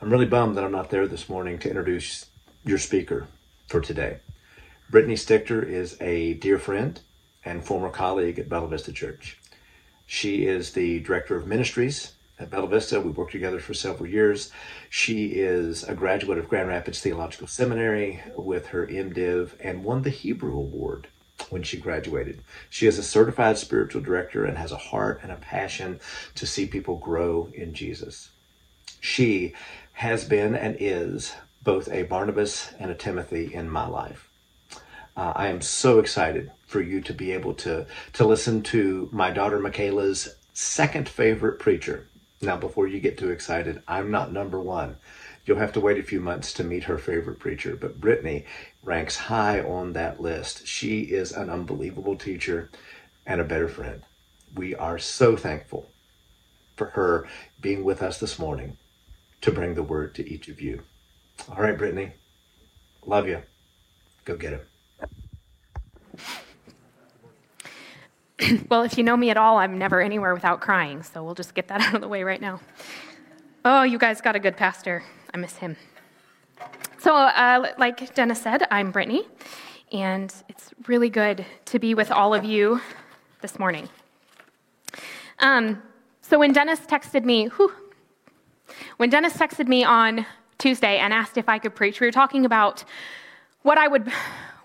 I'm 0.00 0.10
really 0.10 0.26
bummed 0.26 0.56
that 0.56 0.64
I'm 0.64 0.72
not 0.72 0.90
there 0.90 1.08
this 1.08 1.28
morning 1.28 1.58
to 1.60 1.68
introduce 1.68 2.26
your 2.64 2.76
speaker 2.76 3.28
for 3.68 3.80
today. 3.80 4.18
Brittany 4.90 5.14
Stichter 5.14 5.66
is 5.66 5.96
a 6.02 6.34
dear 6.34 6.58
friend 6.58 7.00
and 7.46 7.64
former 7.64 7.88
colleague 7.88 8.38
at 8.38 8.50
Bella 8.50 8.68
Vista 8.68 8.92
Church. 8.92 9.38
She 10.06 10.46
is 10.46 10.72
the 10.72 11.00
director 11.00 11.34
of 11.34 11.46
ministries 11.46 12.12
at 12.38 12.50
Bella 12.50 12.68
Vista. 12.68 13.00
We 13.00 13.10
worked 13.10 13.32
together 13.32 13.58
for 13.58 13.72
several 13.72 14.06
years. 14.06 14.50
She 14.90 15.28
is 15.28 15.82
a 15.84 15.94
graduate 15.94 16.36
of 16.36 16.50
Grand 16.50 16.68
Rapids 16.68 17.00
Theological 17.00 17.46
Seminary 17.46 18.20
with 18.36 18.66
her 18.66 18.86
MDiv 18.86 19.52
and 19.60 19.82
won 19.82 20.02
the 20.02 20.10
Hebrew 20.10 20.54
Award 20.58 21.08
when 21.50 21.62
she 21.62 21.76
graduated. 21.76 22.40
She 22.70 22.86
is 22.86 22.98
a 22.98 23.02
certified 23.02 23.58
spiritual 23.58 24.02
director 24.02 24.44
and 24.44 24.56
has 24.58 24.72
a 24.72 24.76
heart 24.76 25.20
and 25.22 25.32
a 25.32 25.36
passion 25.36 26.00
to 26.34 26.46
see 26.46 26.66
people 26.66 26.96
grow 26.96 27.48
in 27.54 27.74
Jesus. 27.74 28.30
She 29.00 29.54
has 29.94 30.24
been 30.24 30.54
and 30.54 30.76
is 30.78 31.34
both 31.62 31.88
a 31.88 32.02
Barnabas 32.04 32.72
and 32.78 32.90
a 32.90 32.94
Timothy 32.94 33.54
in 33.54 33.70
my 33.70 33.86
life. 33.86 34.28
Uh, 35.16 35.32
I 35.36 35.48
am 35.48 35.60
so 35.60 35.98
excited 35.98 36.50
for 36.66 36.80
you 36.80 37.00
to 37.02 37.12
be 37.12 37.32
able 37.32 37.54
to 37.54 37.86
to 38.14 38.26
listen 38.26 38.62
to 38.62 39.08
my 39.12 39.30
daughter 39.30 39.58
Michaela's 39.58 40.36
second 40.54 41.08
favorite 41.08 41.58
preacher. 41.58 42.06
Now, 42.40 42.56
before 42.56 42.88
you 42.88 42.98
get 42.98 43.18
too 43.18 43.30
excited, 43.30 43.82
I'm 43.86 44.10
not 44.10 44.32
number 44.32 44.58
one. 44.58 44.96
You'll 45.44 45.58
have 45.58 45.72
to 45.72 45.80
wait 45.80 45.98
a 45.98 46.04
few 46.04 46.20
months 46.20 46.52
to 46.54 46.64
meet 46.64 46.84
her 46.84 46.98
favorite 46.98 47.40
preacher, 47.40 47.76
but 47.76 48.00
Brittany 48.00 48.44
ranks 48.82 49.16
high 49.16 49.60
on 49.60 49.92
that 49.92 50.20
list. 50.20 50.66
She 50.66 51.00
is 51.00 51.32
an 51.32 51.50
unbelievable 51.50 52.16
teacher 52.16 52.70
and 53.26 53.40
a 53.40 53.44
better 53.44 53.68
friend. 53.68 54.02
We 54.54 54.74
are 54.76 54.98
so 54.98 55.36
thankful 55.36 55.90
for 56.76 56.86
her 56.90 57.26
being 57.60 57.82
with 57.82 58.02
us 58.02 58.18
this 58.18 58.38
morning 58.38 58.76
to 59.40 59.50
bring 59.50 59.74
the 59.74 59.82
word 59.82 60.14
to 60.14 60.28
each 60.28 60.48
of 60.48 60.60
you. 60.60 60.82
All 61.48 61.56
right, 61.56 61.76
Brittany, 61.76 62.12
love 63.04 63.26
you. 63.26 63.42
Go 64.24 64.36
get 64.36 64.52
him. 64.52 64.60
well, 68.70 68.82
if 68.82 68.96
you 68.96 69.02
know 69.02 69.16
me 69.16 69.30
at 69.30 69.36
all, 69.36 69.58
I'm 69.58 69.76
never 69.78 70.00
anywhere 70.00 70.34
without 70.34 70.60
crying, 70.60 71.02
so 71.02 71.24
we'll 71.24 71.34
just 71.34 71.54
get 71.54 71.66
that 71.68 71.80
out 71.88 71.94
of 71.94 72.00
the 72.00 72.08
way 72.08 72.22
right 72.22 72.40
now. 72.40 72.60
Oh, 73.64 73.82
you 73.82 73.98
guys 73.98 74.20
got 74.20 74.36
a 74.36 74.40
good 74.40 74.56
pastor. 74.56 75.02
I 75.34 75.38
miss 75.38 75.56
him. 75.56 75.76
So, 76.98 77.14
uh, 77.14 77.72
like 77.78 78.14
Dennis 78.14 78.42
said, 78.42 78.66
I'm 78.70 78.90
Brittany, 78.90 79.26
and 79.90 80.32
it's 80.48 80.70
really 80.86 81.08
good 81.08 81.46
to 81.66 81.78
be 81.78 81.94
with 81.94 82.10
all 82.10 82.34
of 82.34 82.44
you 82.44 82.80
this 83.40 83.58
morning. 83.58 83.88
Um, 85.38 85.82
so, 86.20 86.38
when 86.38 86.52
Dennis 86.52 86.80
texted 86.80 87.24
me, 87.24 87.46
whew, 87.46 87.72
when 88.98 89.08
Dennis 89.08 89.32
texted 89.32 89.68
me 89.68 89.84
on 89.84 90.26
Tuesday 90.58 90.98
and 90.98 91.12
asked 91.12 91.38
if 91.38 91.48
I 91.48 91.58
could 91.58 91.74
preach, 91.74 92.00
we 92.00 92.06
were 92.06 92.12
talking 92.12 92.44
about 92.44 92.84
what 93.62 93.78
I 93.78 93.88
would 93.88 94.12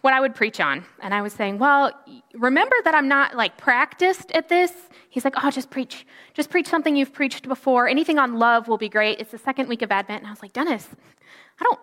what 0.07 0.13
I 0.13 0.21
would 0.21 0.35
preach 0.35 0.61
on. 0.61 0.85
And 1.01 1.13
I 1.13 1.21
was 1.21 1.33
saying, 1.33 1.57
well, 1.57 1.91
remember 2.33 2.77
that 2.85 2.95
I'm 2.95 3.09
not 3.09 3.35
like 3.35 3.57
practiced 3.57 4.31
at 4.31 4.47
this. 4.47 4.71
He's 5.09 5.25
like, 5.25 5.33
oh, 5.43 5.51
just 5.51 5.69
preach. 5.69 6.07
Just 6.33 6.49
preach 6.49 6.67
something 6.67 6.95
you've 6.95 7.11
preached 7.11 7.45
before. 7.45 7.89
Anything 7.89 8.17
on 8.17 8.39
love 8.39 8.69
will 8.69 8.77
be 8.77 8.87
great. 8.87 9.19
It's 9.19 9.31
the 9.31 9.37
second 9.37 9.67
week 9.67 9.81
of 9.81 9.91
Advent. 9.91 10.19
And 10.19 10.27
I 10.27 10.29
was 10.29 10.41
like, 10.41 10.53
Dennis, 10.53 10.87
I 11.59 11.63
don't, 11.65 11.79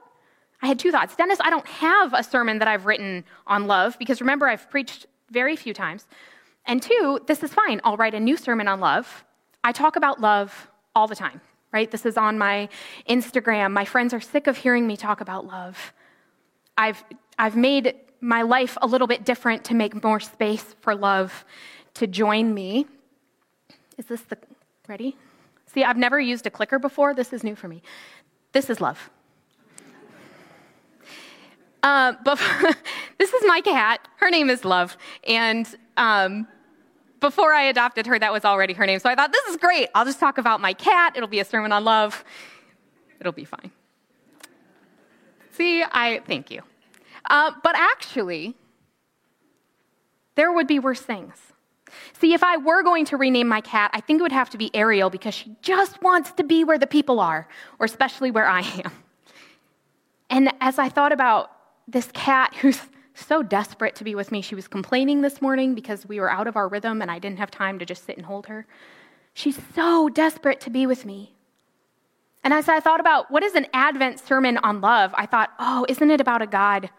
I 0.63 0.69
had 0.69 0.79
two 0.79 0.91
thoughts. 0.91 1.15
Dennis, 1.15 1.39
I 1.39 1.51
don't 1.51 1.67
have 1.67 2.15
a 2.15 2.23
sermon 2.23 2.61
that 2.61 2.67
I've 2.67 2.87
written 2.87 3.25
on 3.47 3.67
love 3.67 3.99
because 3.99 4.23
remember, 4.23 4.47
I've 4.47 4.71
preached 4.71 5.05
very 5.31 5.55
few 5.55 5.75
times. 5.75 6.07
And 6.65 6.81
two, 6.81 7.21
this 7.27 7.43
is 7.43 7.53
fine. 7.53 7.83
I'll 7.85 7.99
write 7.99 8.15
a 8.15 8.21
new 8.21 8.39
sermon 8.39 8.69
on 8.69 8.81
love. 8.81 9.23
I 9.65 9.73
talk 9.73 9.97
about 9.97 10.23
love 10.23 10.71
all 10.95 11.07
the 11.07 11.15
time, 11.15 11.43
right? 11.75 11.91
This 11.91 12.07
is 12.07 12.17
on 12.17 12.39
my 12.39 12.71
Instagram. 13.07 13.73
My 13.73 13.85
friends 13.85 14.15
are 14.15 14.21
sick 14.23 14.47
of 14.47 14.57
hearing 14.57 14.87
me 14.87 14.97
talk 14.97 15.21
about 15.21 15.47
love. 15.47 15.93
I've, 16.79 17.05
I've 17.39 17.55
made 17.55 17.95
my 18.25 18.43
life 18.43 18.79
a 18.81 18.87
little 18.87 19.07
bit 19.07 19.25
different 19.25 19.65
to 19.65 19.75
make 19.75 20.03
more 20.03 20.19
space 20.19 20.75
for 20.81 20.95
love 20.95 21.45
to 21.95 22.07
join 22.07 22.55
me. 22.55 22.87
Is 23.99 24.07
this 24.07 24.23
the 24.23 24.39
ready? 24.89 25.17
See, 25.67 25.85
I've 25.85 25.97
never 25.97 26.19
used 26.19 26.47
a 26.47 26.51
clicker 26.51 26.79
before. 26.79 27.15
This 27.15 27.33
is 27.33 27.45
new 27.45 27.55
for 27.55 27.69
me. 27.69 27.83
This 28.53 28.71
is 28.71 28.81
love. 28.81 29.11
Uh, 31.83 32.15
but 32.25 32.41
this 33.19 33.33
is 33.33 33.43
my 33.47 33.61
cat. 33.61 34.09
Her 34.17 34.31
name 34.31 34.49
is 34.49 34.65
Love. 34.65 34.97
And 35.29 35.67
um, 35.99 36.49
before 37.21 37.53
I 37.53 37.65
adopted 37.65 38.07
her, 38.07 38.19
that 38.19 38.33
was 38.33 38.45
already 38.45 38.73
her 38.73 38.87
name. 38.87 39.01
So 39.01 39.11
I 39.11 39.15
thought, 39.15 39.33
this 39.33 39.45
is 39.47 39.57
great. 39.59 39.89
I'll 39.95 40.07
just 40.07 40.19
talk 40.19 40.39
about 40.39 40.61
my 40.61 40.73
cat. 40.73 41.15
It'll 41.15 41.29
be 41.29 41.41
a 41.41 41.45
sermon 41.45 41.73
on 41.73 41.85
love. 41.85 42.25
It'll 43.21 43.33
be 43.33 43.45
fine. 43.45 43.71
See, 45.53 45.83
I 45.83 46.23
thank 46.27 46.51
you. 46.51 46.63
Uh, 47.29 47.53
but 47.63 47.75
actually, 47.77 48.55
there 50.35 50.53
would 50.53 50.67
be 50.67 50.79
worse 50.79 51.01
things. 51.01 51.35
See, 52.13 52.35
if 52.35 52.43
I 52.43 52.57
were 52.57 52.83
going 52.83 53.05
to 53.07 53.17
rename 53.17 53.49
my 53.49 53.61
cat, 53.61 53.91
I 53.95 54.01
think 54.01 54.19
it 54.19 54.23
would 54.23 54.33
have 54.33 54.51
to 54.51 54.59
be 54.59 54.75
Ariel 54.75 55.11
because 55.11 55.35
she 55.35 55.55
just 55.63 56.03
wants 56.03 56.33
to 56.33 56.45
be 56.45 56.65
where 56.65 56.79
the 56.79 56.87
people 56.87 57.21
are, 57.21 57.49
or 57.79 57.87
especially 57.87 58.31
where 58.31 58.47
I 58.47 58.61
am. 58.61 58.93
And 60.31 60.53
as 60.61 60.79
I 60.79 60.89
thought 60.89 61.13
about 61.13 61.51
this 61.87 62.11
cat 62.13 62.55
who's 62.57 62.81
so 63.15 63.43
desperate 63.43 63.95
to 63.97 64.05
be 64.05 64.15
with 64.15 64.33
me, 64.33 64.43
she 64.43 64.55
was 64.55 64.67
complaining 64.67 65.21
this 65.21 65.41
morning 65.41 65.75
because 65.75 66.07
we 66.07 66.19
were 66.19 66.31
out 66.31 66.47
of 66.49 66.57
our 66.57 66.67
rhythm 66.67 67.01
and 67.01 67.11
I 67.11 67.19
didn't 67.19 67.39
have 67.39 67.51
time 67.51 67.79
to 67.79 67.85
just 67.85 68.05
sit 68.05 68.17
and 68.17 68.27
hold 68.27 68.47
her. 68.47 68.67
She's 69.35 69.59
so 69.75 70.09
desperate 70.09 70.61
to 70.63 70.71
be 70.71 70.87
with 70.87 71.05
me. 71.05 71.35
And 72.43 72.53
as 72.53 72.69
I 72.69 72.81
thought 72.81 73.01
about 73.01 73.31
what 73.31 73.43
is 73.43 73.55
an 73.55 73.67
Advent 73.73 74.19
sermon 74.19 74.59
on 74.59 74.81
love, 74.81 75.15
I 75.17 75.27
thought, 75.27 75.51
oh, 75.59 75.87
isn't 75.89 76.11
it 76.11 76.21
about 76.21 76.43
a 76.43 76.47
God 76.47 76.91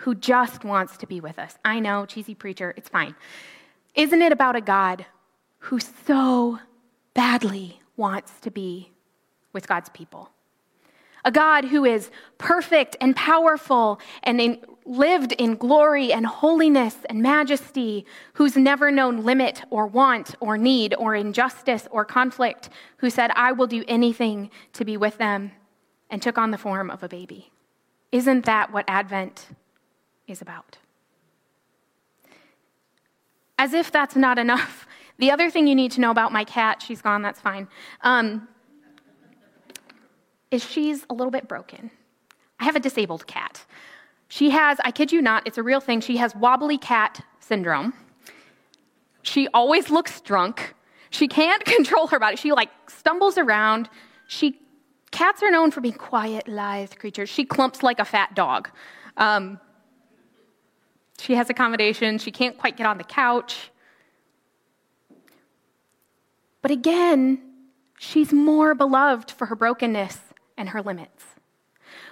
who 0.00 0.14
just 0.14 0.64
wants 0.64 0.96
to 0.96 1.06
be 1.06 1.20
with 1.20 1.38
us. 1.38 1.56
I 1.62 1.78
know, 1.78 2.06
cheesy 2.06 2.34
preacher, 2.34 2.72
it's 2.76 2.88
fine. 2.88 3.14
Isn't 3.94 4.22
it 4.22 4.32
about 4.32 4.56
a 4.56 4.62
God 4.62 5.04
who 5.58 5.78
so 5.78 6.58
badly 7.12 7.80
wants 7.96 8.40
to 8.40 8.50
be 8.50 8.92
with 9.52 9.68
God's 9.68 9.90
people? 9.90 10.30
A 11.22 11.30
God 11.30 11.66
who 11.66 11.84
is 11.84 12.10
perfect 12.38 12.96
and 12.98 13.14
powerful 13.14 14.00
and 14.22 14.40
in, 14.40 14.64
lived 14.86 15.32
in 15.32 15.56
glory 15.56 16.14
and 16.14 16.24
holiness 16.24 16.96
and 17.10 17.20
majesty, 17.20 18.06
who's 18.32 18.56
never 18.56 18.90
known 18.90 19.22
limit 19.22 19.62
or 19.68 19.86
want 19.86 20.34
or 20.40 20.56
need 20.56 20.94
or 20.94 21.14
injustice 21.14 21.86
or 21.90 22.06
conflict, 22.06 22.70
who 22.96 23.10
said, 23.10 23.32
I 23.36 23.52
will 23.52 23.66
do 23.66 23.84
anything 23.86 24.50
to 24.72 24.84
be 24.86 24.96
with 24.96 25.18
them, 25.18 25.52
and 26.08 26.22
took 26.22 26.38
on 26.38 26.52
the 26.52 26.58
form 26.58 26.90
of 26.90 27.02
a 27.02 27.08
baby. 27.08 27.52
Isn't 28.10 28.46
that 28.46 28.72
what 28.72 28.86
Advent 28.88 29.48
is 30.30 30.40
about. 30.40 30.78
As 33.58 33.74
if 33.74 33.90
that's 33.90 34.16
not 34.16 34.38
enough, 34.38 34.86
the 35.18 35.30
other 35.30 35.50
thing 35.50 35.66
you 35.66 35.74
need 35.74 35.92
to 35.92 36.00
know 36.00 36.10
about 36.10 36.32
my 36.32 36.44
cat, 36.44 36.82
she's 36.82 37.02
gone, 37.02 37.22
that's 37.22 37.40
fine, 37.40 37.68
um, 38.02 38.48
is 40.50 40.64
she's 40.64 41.04
a 41.10 41.14
little 41.14 41.30
bit 41.30 41.46
broken. 41.46 41.90
I 42.58 42.64
have 42.64 42.76
a 42.76 42.80
disabled 42.80 43.26
cat. 43.26 43.64
She 44.28 44.50
has, 44.50 44.78
I 44.84 44.90
kid 44.90 45.12
you 45.12 45.20
not, 45.22 45.46
it's 45.46 45.58
a 45.58 45.62
real 45.62 45.80
thing, 45.80 46.00
she 46.00 46.16
has 46.18 46.34
wobbly 46.34 46.78
cat 46.78 47.24
syndrome. 47.40 47.92
She 49.22 49.48
always 49.52 49.90
looks 49.90 50.20
drunk. 50.20 50.74
She 51.10 51.28
can't 51.28 51.64
control 51.76 52.06
her 52.08 52.18
body. 52.18 52.36
She 52.36 52.52
like 52.52 52.70
stumbles 52.88 53.36
around. 53.36 53.88
She 54.28 54.58
cats 55.10 55.42
are 55.42 55.50
known 55.50 55.70
for 55.70 55.80
being 55.80 55.94
quiet, 55.94 56.48
lithe 56.48 56.94
creatures. 56.94 57.28
She 57.28 57.44
clumps 57.44 57.82
like 57.82 57.98
a 57.98 58.04
fat 58.04 58.34
dog. 58.34 58.70
Um, 59.16 59.60
she 61.20 61.34
has 61.34 61.50
accommodations. 61.50 62.22
She 62.22 62.30
can't 62.30 62.56
quite 62.58 62.76
get 62.76 62.86
on 62.86 62.98
the 62.98 63.04
couch. 63.04 63.70
But 66.62 66.70
again, 66.70 67.40
she's 67.98 68.32
more 68.32 68.74
beloved 68.74 69.30
for 69.30 69.46
her 69.46 69.56
brokenness 69.56 70.18
and 70.56 70.70
her 70.70 70.82
limits. 70.82 71.24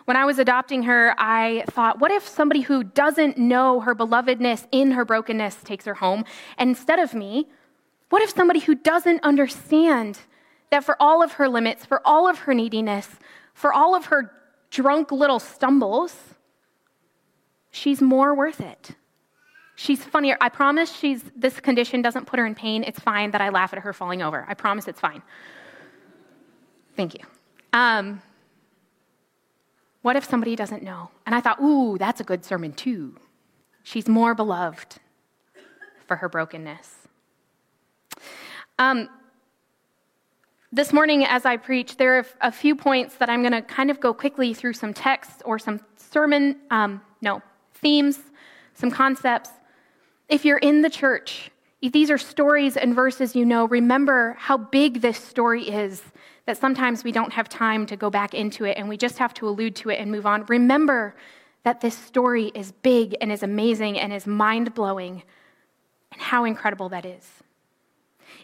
When 0.06 0.16
I 0.16 0.24
was 0.24 0.38
adopting 0.38 0.84
her, 0.84 1.14
I 1.18 1.64
thought, 1.68 1.98
what 1.98 2.10
if 2.10 2.26
somebody 2.26 2.62
who 2.62 2.82
doesn't 2.82 3.36
know 3.36 3.80
her 3.80 3.94
belovedness 3.94 4.66
in 4.72 4.92
her 4.92 5.04
brokenness 5.04 5.56
takes 5.64 5.84
her 5.84 5.94
home? 5.94 6.24
And 6.56 6.70
instead 6.70 6.98
of 6.98 7.12
me, 7.12 7.46
what 8.08 8.22
if 8.22 8.30
somebody 8.30 8.60
who 8.60 8.74
doesn't 8.74 9.22
understand 9.22 10.18
that 10.70 10.84
for 10.84 10.96
all 11.00 11.22
of 11.22 11.32
her 11.32 11.48
limits, 11.48 11.84
for 11.84 12.00
all 12.06 12.26
of 12.26 12.38
her 12.40 12.54
neediness, 12.54 13.08
for 13.52 13.72
all 13.72 13.94
of 13.94 14.06
her 14.06 14.32
drunk 14.70 15.12
little 15.12 15.38
stumbles, 15.38 16.27
she's 17.78 18.00
more 18.02 18.34
worth 18.34 18.60
it? 18.60 18.90
She's 19.76 20.04
funnier. 20.04 20.36
I 20.40 20.48
promise 20.48 20.92
she's 20.92 21.22
this 21.36 21.60
condition 21.60 22.02
doesn't 22.02 22.26
put 22.26 22.38
her 22.40 22.46
in 22.46 22.54
pain. 22.54 22.82
It's 22.82 22.98
fine 22.98 23.30
that 23.30 23.40
I 23.40 23.50
laugh 23.50 23.72
at 23.72 23.78
her 23.78 23.92
falling 23.92 24.22
over. 24.22 24.44
I 24.48 24.54
promise 24.54 24.88
it's 24.88 25.00
fine. 25.00 25.22
Thank 26.96 27.14
you. 27.14 27.20
Um, 27.72 28.20
what 30.02 30.16
if 30.16 30.24
somebody 30.24 30.56
doesn't 30.56 30.82
know? 30.82 31.10
And 31.26 31.34
I 31.34 31.40
thought, 31.40 31.60
ooh, 31.60 31.96
that's 31.96 32.20
a 32.20 32.24
good 32.24 32.44
sermon 32.44 32.72
too. 32.72 33.14
She's 33.84 34.08
more 34.08 34.34
beloved 34.34 34.96
for 36.08 36.16
her 36.16 36.28
brokenness. 36.28 37.08
Um, 38.80 39.08
this 40.72 40.92
morning, 40.92 41.24
as 41.24 41.46
I 41.46 41.56
preach, 41.56 41.96
there 41.96 42.18
are 42.18 42.26
a 42.40 42.52
few 42.52 42.74
points 42.74 43.14
that 43.16 43.30
I'm 43.30 43.42
going 43.42 43.52
to 43.52 43.62
kind 43.62 43.90
of 43.90 44.00
go 44.00 44.12
quickly 44.12 44.54
through 44.54 44.74
some 44.74 44.92
texts 44.92 45.40
or 45.44 45.58
some 45.58 45.80
sermon, 45.96 46.56
um, 46.70 47.00
no, 47.22 47.42
themes, 47.78 48.18
some 48.74 48.90
concepts. 48.90 49.50
If 50.28 50.44
you're 50.44 50.58
in 50.58 50.82
the 50.82 50.90
church, 50.90 51.50
if 51.80 51.92
these 51.92 52.10
are 52.10 52.18
stories 52.18 52.76
and 52.76 52.94
verses 52.94 53.36
you 53.36 53.44
know, 53.44 53.66
remember 53.66 54.36
how 54.38 54.56
big 54.56 55.00
this 55.00 55.18
story 55.18 55.68
is, 55.68 56.02
that 56.46 56.56
sometimes 56.58 57.04
we 57.04 57.12
don't 57.12 57.32
have 57.32 57.48
time 57.48 57.86
to 57.86 57.96
go 57.96 58.10
back 58.10 58.34
into 58.34 58.64
it 58.64 58.76
and 58.78 58.88
we 58.88 58.96
just 58.96 59.18
have 59.18 59.34
to 59.34 59.48
allude 59.48 59.76
to 59.76 59.90
it 59.90 60.00
and 60.00 60.10
move 60.10 60.26
on. 60.26 60.44
Remember 60.46 61.14
that 61.62 61.80
this 61.80 61.96
story 61.96 62.50
is 62.54 62.72
big 62.72 63.16
and 63.20 63.30
is 63.30 63.42
amazing 63.42 63.98
and 63.98 64.12
is 64.12 64.26
mind 64.26 64.74
blowing, 64.74 65.22
and 66.12 66.22
how 66.22 66.44
incredible 66.44 66.88
that 66.88 67.04
is. 67.04 67.28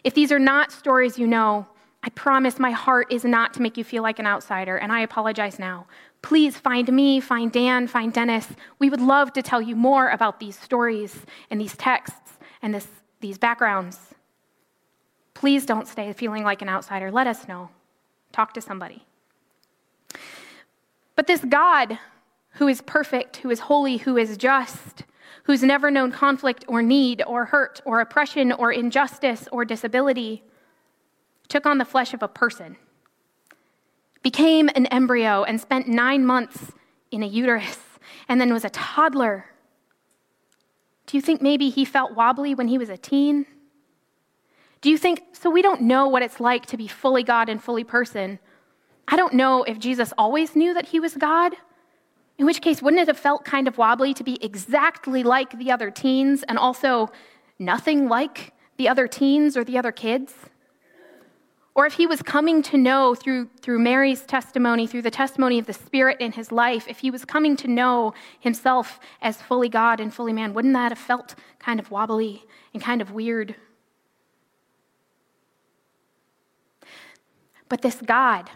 If 0.03 0.13
these 0.13 0.31
are 0.31 0.39
not 0.39 0.71
stories 0.71 1.17
you 1.17 1.25
know, 1.25 1.67
I 2.03 2.09
promise 2.09 2.59
my 2.59 2.69
heart 2.69 3.11
is 3.11 3.25
not 3.25 3.55
to 3.55 3.61
make 3.63 3.77
you 3.77 3.83
feel 3.83 4.03
like 4.03 4.19
an 4.19 4.27
outsider, 4.27 4.77
and 4.77 4.91
I 4.91 4.99
apologize 4.99 5.57
now. 5.57 5.87
Please 6.25 6.57
find 6.57 6.91
me, 6.91 7.19
find 7.19 7.51
Dan, 7.51 7.85
find 7.85 8.11
Dennis. 8.11 8.47
We 8.79 8.89
would 8.89 8.99
love 8.99 9.31
to 9.33 9.43
tell 9.43 9.61
you 9.61 9.75
more 9.75 10.09
about 10.09 10.39
these 10.39 10.57
stories 10.57 11.15
and 11.51 11.61
these 11.61 11.77
texts 11.77 12.39
and 12.63 12.73
this, 12.73 12.87
these 13.19 13.37
backgrounds. 13.37 13.99
Please 15.35 15.67
don't 15.67 15.87
stay 15.87 16.11
feeling 16.13 16.43
like 16.43 16.63
an 16.63 16.67
outsider. 16.67 17.11
Let 17.11 17.27
us 17.27 17.47
know. 17.47 17.69
Talk 18.31 18.55
to 18.55 18.61
somebody. 18.61 19.05
But 21.15 21.27
this 21.27 21.45
God 21.45 21.99
who 22.53 22.67
is 22.67 22.81
perfect, 22.81 23.37
who 23.37 23.51
is 23.51 23.59
holy, 23.59 23.97
who 23.97 24.17
is 24.17 24.35
just, 24.35 25.03
who's 25.43 25.61
never 25.61 25.91
known 25.91 26.11
conflict 26.11 26.65
or 26.67 26.81
need 26.81 27.21
or 27.27 27.45
hurt 27.45 27.81
or 27.85 27.99
oppression 27.99 28.51
or 28.51 28.71
injustice 28.71 29.47
or 29.51 29.63
disability, 29.63 30.43
took 31.49 31.67
on 31.67 31.77
the 31.77 31.85
flesh 31.85 32.15
of 32.15 32.23
a 32.23 32.27
person, 32.27 32.77
became 34.25 34.71
an 34.73 34.87
embryo, 34.87 35.43
and 35.43 35.61
spent 35.61 35.87
nine 35.87 36.25
months 36.25 36.71
in 37.11 37.21
a 37.21 37.27
uterus, 37.27 37.77
and 38.27 38.41
then 38.41 38.51
was 38.51 38.65
a 38.65 38.71
toddler. 38.71 39.45
Do 41.05 41.15
you 41.15 41.21
think 41.21 41.43
maybe 41.43 41.69
he 41.69 41.85
felt 41.85 42.15
wobbly 42.15 42.55
when 42.55 42.67
he 42.67 42.79
was 42.79 42.89
a 42.89 42.97
teen? 42.97 43.45
Do 44.81 44.89
you 44.89 44.97
think, 44.97 45.21
so 45.33 45.51
we 45.51 45.61
don't 45.61 45.81
know 45.81 46.07
what 46.07 46.23
it's 46.23 46.39
like 46.39 46.65
to 46.65 46.75
be 46.75 46.87
fully 46.87 47.21
God 47.21 47.49
and 47.49 47.63
fully 47.63 47.83
person? 47.83 48.39
I 49.07 49.15
don't 49.15 49.35
know 49.35 49.61
if 49.61 49.77
Jesus 49.77 50.11
always 50.17 50.55
knew 50.55 50.73
that 50.73 50.87
he 50.87 50.99
was 50.99 51.13
God. 51.15 51.53
In 52.39 52.47
which 52.47 52.61
case, 52.61 52.81
wouldn't 52.81 53.03
it 53.03 53.07
have 53.07 53.19
felt 53.19 53.45
kind 53.45 53.67
of 53.67 53.77
wobbly 53.77 54.15
to 54.15 54.23
be 54.23 54.43
exactly 54.43 55.21
like 55.21 55.59
the 55.59 55.71
other 55.71 55.91
teens 55.91 56.41
and 56.49 56.57
also 56.57 57.11
nothing 57.59 58.09
like 58.09 58.53
the 58.77 58.89
other 58.89 59.07
teens 59.07 59.55
or 59.55 59.63
the 59.63 59.77
other 59.77 59.91
kids? 59.91 60.33
Or 61.75 61.85
if 61.85 61.93
he 61.93 62.07
was 62.07 62.21
coming 62.21 62.61
to 62.63 62.77
know 62.77 63.15
through, 63.15 63.49
through 63.61 63.79
Mary's 63.79 64.21
testimony, 64.21 64.87
through 64.87 65.01
the 65.01 65.11
testimony 65.11 65.59
of 65.59 65.65
the 65.65 65.73
Spirit 65.73 66.21
in 66.21 66.31
his 66.31 66.49
life, 66.49 66.87
if 66.87 66.99
he 66.99 67.11
was 67.11 67.25
coming 67.25 67.57
to 67.57 67.67
know 67.67 68.13
himself 68.39 68.99
as 69.21 69.41
fully 69.41 69.67
God 69.67 69.99
and 69.99 70.13
fully 70.13 70.31
man, 70.31 70.53
wouldn't 70.53 70.73
that 70.73 70.91
have 70.91 70.97
felt 70.97 71.35
kind 71.59 71.79
of 71.79 71.91
wobbly 71.91 72.45
and 72.73 72.81
kind 72.81 73.01
of 73.01 73.11
weird? 73.11 73.55
But 77.67 77.81
this 77.81 78.01
God 78.01 78.49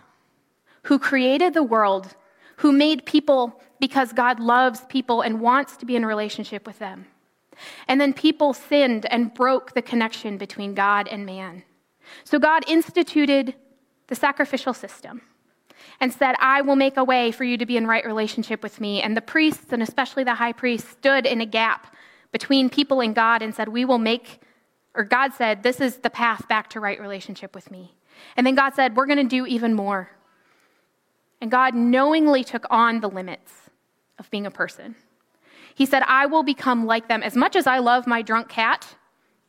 who 0.83 0.97
created 0.97 1.53
the 1.53 1.63
world, 1.63 2.15
who 2.57 2.71
made 2.71 3.05
people 3.05 3.61
because 3.79 4.13
God 4.13 4.39
loves 4.39 4.81
people 4.87 5.21
and 5.21 5.41
wants 5.41 5.77
to 5.77 5.85
be 5.85 5.95
in 5.95 6.05
relationship 6.05 6.65
with 6.65 6.79
them. 6.79 7.05
And 7.87 7.99
then 7.99 8.13
people 8.13 8.53
sinned 8.53 9.05
and 9.11 9.33
broke 9.33 9.73
the 9.73 9.81
connection 9.81 10.37
between 10.37 10.73
God 10.73 11.07
and 11.09 11.25
man. 11.25 11.63
So 12.23 12.39
God 12.39 12.63
instituted 12.67 13.55
the 14.07 14.15
sacrificial 14.15 14.73
system 14.73 15.21
and 15.99 16.13
said, 16.13 16.35
I 16.39 16.61
will 16.61 16.75
make 16.75 16.97
a 16.97 17.03
way 17.03 17.31
for 17.31 17.43
you 17.43 17.57
to 17.57 17.65
be 17.65 17.77
in 17.77 17.87
right 17.87 18.05
relationship 18.05 18.63
with 18.63 18.79
me. 18.79 19.01
And 19.01 19.15
the 19.15 19.21
priests, 19.21 19.71
and 19.71 19.81
especially 19.81 20.23
the 20.23 20.35
high 20.35 20.53
priest, 20.53 20.89
stood 20.89 21.25
in 21.25 21.41
a 21.41 21.45
gap 21.45 21.93
between 22.31 22.69
people 22.69 23.01
and 23.01 23.15
God 23.15 23.41
and 23.41 23.53
said, 23.53 23.69
We 23.69 23.85
will 23.85 23.97
make, 23.97 24.41
or 24.95 25.03
God 25.03 25.33
said, 25.33 25.63
This 25.63 25.81
is 25.81 25.97
the 25.97 26.09
path 26.09 26.47
back 26.47 26.69
to 26.71 26.79
right 26.79 26.99
relationship 26.99 27.55
with 27.55 27.71
me. 27.71 27.95
And 28.35 28.45
then 28.45 28.55
God 28.55 28.75
said, 28.75 28.95
We're 28.95 29.05
going 29.05 29.17
to 29.17 29.23
do 29.23 29.45
even 29.45 29.73
more. 29.73 30.09
And 31.41 31.49
God 31.49 31.73
knowingly 31.73 32.43
took 32.43 32.65
on 32.69 32.99
the 32.99 33.09
limits 33.09 33.53
of 34.17 34.29
being 34.29 34.45
a 34.45 34.51
person. 34.51 34.95
He 35.73 35.85
said, 35.85 36.03
I 36.05 36.25
will 36.25 36.43
become 36.43 36.85
like 36.85 37.07
them. 37.07 37.23
As 37.23 37.35
much 37.35 37.55
as 37.55 37.65
I 37.65 37.79
love 37.79 38.05
my 38.05 38.21
drunk 38.21 38.49
cat, 38.49 38.95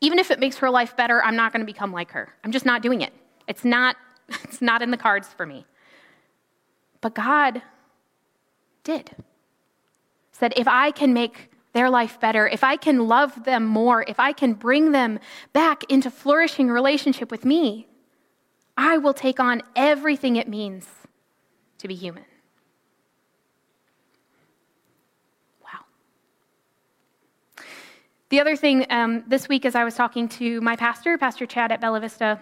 even 0.00 0.18
if 0.18 0.30
it 0.30 0.40
makes 0.40 0.56
her 0.58 0.70
life 0.70 0.96
better, 0.96 1.22
I'm 1.22 1.36
not 1.36 1.52
going 1.52 1.60
to 1.60 1.70
become 1.70 1.92
like 1.92 2.12
her. 2.12 2.34
I'm 2.44 2.52
just 2.52 2.66
not 2.66 2.82
doing 2.82 3.02
it. 3.02 3.12
It's 3.46 3.64
not, 3.64 3.96
it's 4.44 4.62
not 4.62 4.82
in 4.82 4.90
the 4.90 4.96
cards 4.96 5.28
for 5.28 5.46
me. 5.46 5.66
But 7.00 7.14
God 7.14 7.62
did. 8.84 9.10
Said, 10.32 10.52
if 10.56 10.68
I 10.68 10.90
can 10.90 11.12
make 11.12 11.50
their 11.72 11.90
life 11.90 12.18
better, 12.18 12.48
if 12.48 12.64
I 12.64 12.76
can 12.76 13.06
love 13.06 13.44
them 13.44 13.66
more, 13.66 14.04
if 14.08 14.18
I 14.18 14.32
can 14.32 14.54
bring 14.54 14.92
them 14.92 15.18
back 15.52 15.84
into 15.88 16.10
flourishing 16.10 16.68
relationship 16.68 17.30
with 17.30 17.44
me, 17.44 17.86
I 18.76 18.98
will 18.98 19.14
take 19.14 19.38
on 19.38 19.62
everything 19.76 20.36
it 20.36 20.48
means 20.48 20.88
to 21.78 21.88
be 21.88 21.94
human. 21.94 22.24
The 28.30 28.38
other 28.38 28.54
thing 28.54 28.86
um, 28.90 29.24
this 29.26 29.48
week, 29.48 29.64
as 29.64 29.74
I 29.74 29.82
was 29.82 29.96
talking 29.96 30.28
to 30.28 30.60
my 30.60 30.76
pastor, 30.76 31.18
Pastor 31.18 31.46
Chad 31.46 31.72
at 31.72 31.80
Bella 31.80 31.98
Vista, 31.98 32.40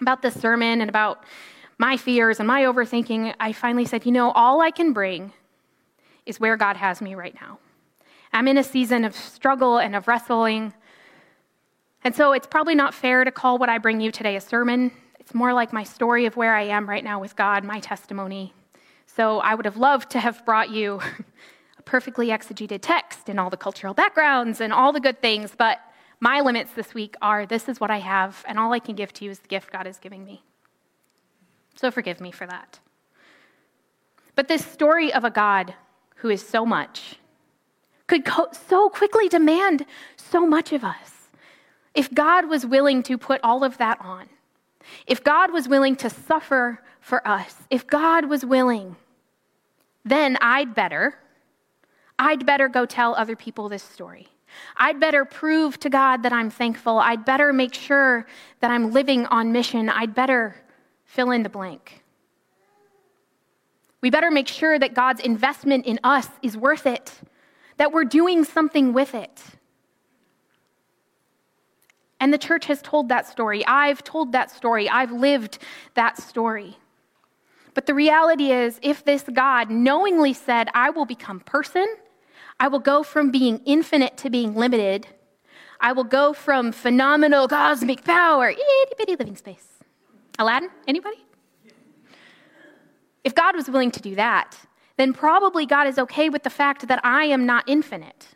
about 0.00 0.22
this 0.22 0.34
sermon 0.34 0.80
and 0.80 0.88
about 0.88 1.22
my 1.78 1.96
fears 1.96 2.40
and 2.40 2.48
my 2.48 2.62
overthinking, 2.62 3.32
I 3.38 3.52
finally 3.52 3.84
said, 3.84 4.04
you 4.06 4.10
know, 4.10 4.32
all 4.32 4.60
I 4.60 4.72
can 4.72 4.92
bring 4.92 5.32
is 6.26 6.40
where 6.40 6.56
God 6.56 6.76
has 6.76 7.00
me 7.00 7.14
right 7.14 7.34
now. 7.40 7.60
I'm 8.32 8.48
in 8.48 8.58
a 8.58 8.64
season 8.64 9.04
of 9.04 9.14
struggle 9.14 9.78
and 9.78 9.94
of 9.94 10.08
wrestling. 10.08 10.74
And 12.02 12.12
so 12.16 12.32
it's 12.32 12.48
probably 12.48 12.74
not 12.74 12.92
fair 12.92 13.22
to 13.22 13.30
call 13.30 13.58
what 13.58 13.68
I 13.68 13.78
bring 13.78 14.00
you 14.00 14.10
today 14.10 14.34
a 14.34 14.40
sermon. 14.40 14.90
It's 15.20 15.32
more 15.32 15.52
like 15.52 15.72
my 15.72 15.84
story 15.84 16.26
of 16.26 16.36
where 16.36 16.56
I 16.56 16.62
am 16.62 16.88
right 16.90 17.04
now 17.04 17.20
with 17.20 17.36
God, 17.36 17.62
my 17.62 17.78
testimony. 17.78 18.52
So 19.06 19.38
I 19.38 19.54
would 19.54 19.64
have 19.64 19.76
loved 19.76 20.10
to 20.10 20.18
have 20.18 20.44
brought 20.44 20.70
you 20.70 21.00
perfectly 21.84 22.28
exegeted 22.28 22.80
text 22.82 23.28
and 23.28 23.38
all 23.38 23.50
the 23.50 23.56
cultural 23.56 23.94
backgrounds 23.94 24.60
and 24.60 24.72
all 24.72 24.92
the 24.92 25.00
good 25.00 25.20
things, 25.20 25.52
but 25.56 25.78
my 26.20 26.40
limits 26.40 26.72
this 26.72 26.94
week 26.94 27.16
are 27.20 27.46
this 27.46 27.68
is 27.68 27.80
what 27.80 27.90
I 27.90 27.98
have, 27.98 28.44
and 28.48 28.58
all 28.58 28.72
I 28.72 28.78
can 28.78 28.94
give 28.94 29.12
to 29.14 29.24
you 29.24 29.30
is 29.30 29.40
the 29.40 29.48
gift 29.48 29.70
God 29.70 29.86
is 29.86 29.98
giving 29.98 30.24
me. 30.24 30.42
So 31.74 31.90
forgive 31.90 32.20
me 32.20 32.30
for 32.30 32.46
that. 32.46 32.78
But 34.34 34.48
this 34.48 34.64
story 34.64 35.12
of 35.12 35.24
a 35.24 35.30
God 35.30 35.74
who 36.16 36.30
is 36.30 36.46
so 36.46 36.64
much 36.64 37.16
could 38.06 38.24
co- 38.24 38.48
so 38.68 38.88
quickly 38.88 39.28
demand 39.28 39.86
so 40.16 40.46
much 40.46 40.72
of 40.72 40.84
us. 40.84 41.28
If 41.94 42.12
God 42.12 42.48
was 42.48 42.66
willing 42.66 43.02
to 43.04 43.16
put 43.16 43.40
all 43.42 43.64
of 43.64 43.78
that 43.78 44.00
on, 44.00 44.28
if 45.06 45.22
God 45.22 45.52
was 45.52 45.68
willing 45.68 45.96
to 45.96 46.10
suffer 46.10 46.80
for 47.00 47.26
us, 47.26 47.54
if 47.70 47.86
God 47.86 48.26
was 48.26 48.44
willing, 48.44 48.96
then 50.04 50.36
I'd 50.40 50.74
better 50.74 51.18
I'd 52.18 52.46
better 52.46 52.68
go 52.68 52.86
tell 52.86 53.14
other 53.14 53.36
people 53.36 53.68
this 53.68 53.82
story. 53.82 54.28
I'd 54.76 55.00
better 55.00 55.24
prove 55.24 55.78
to 55.80 55.90
God 55.90 56.22
that 56.22 56.32
I'm 56.32 56.50
thankful. 56.50 56.98
I'd 56.98 57.24
better 57.24 57.52
make 57.52 57.74
sure 57.74 58.26
that 58.60 58.70
I'm 58.70 58.92
living 58.92 59.26
on 59.26 59.52
mission. 59.52 59.88
I'd 59.88 60.14
better 60.14 60.56
fill 61.04 61.30
in 61.30 61.42
the 61.42 61.48
blank. 61.48 62.02
We 64.00 64.10
better 64.10 64.30
make 64.30 64.48
sure 64.48 64.78
that 64.78 64.94
God's 64.94 65.20
investment 65.22 65.86
in 65.86 65.98
us 66.04 66.28
is 66.42 66.56
worth 66.56 66.86
it, 66.86 67.12
that 67.78 67.92
we're 67.92 68.04
doing 68.04 68.44
something 68.44 68.92
with 68.92 69.14
it. 69.14 69.42
And 72.20 72.32
the 72.32 72.38
church 72.38 72.66
has 72.66 72.80
told 72.80 73.08
that 73.08 73.26
story. 73.26 73.66
I've 73.66 74.04
told 74.04 74.32
that 74.32 74.50
story. 74.50 74.88
I've 74.88 75.12
lived 75.12 75.58
that 75.94 76.16
story. 76.18 76.76
But 77.74 77.86
the 77.86 77.94
reality 77.94 78.52
is, 78.52 78.78
if 78.82 79.04
this 79.04 79.24
God 79.32 79.68
knowingly 79.68 80.32
said, 80.32 80.68
I 80.74 80.90
will 80.90 81.06
become 81.06 81.40
person, 81.40 81.86
I 82.60 82.68
will 82.68 82.78
go 82.78 83.02
from 83.02 83.30
being 83.30 83.60
infinite 83.64 84.16
to 84.18 84.30
being 84.30 84.54
limited. 84.54 85.06
I 85.80 85.92
will 85.92 86.04
go 86.04 86.32
from 86.32 86.72
phenomenal 86.72 87.48
cosmic 87.48 88.04
power, 88.04 88.48
itty 88.48 88.94
bitty 88.96 89.16
living 89.16 89.36
space. 89.36 89.66
Aladdin? 90.38 90.70
Anybody? 90.88 91.18
If 93.22 93.34
God 93.34 93.56
was 93.56 93.68
willing 93.68 93.90
to 93.92 94.00
do 94.00 94.14
that, 94.14 94.56
then 94.96 95.12
probably 95.12 95.66
God 95.66 95.86
is 95.86 95.98
okay 95.98 96.28
with 96.28 96.42
the 96.42 96.50
fact 96.50 96.86
that 96.88 97.00
I 97.04 97.24
am 97.24 97.46
not 97.46 97.64
infinite, 97.66 98.28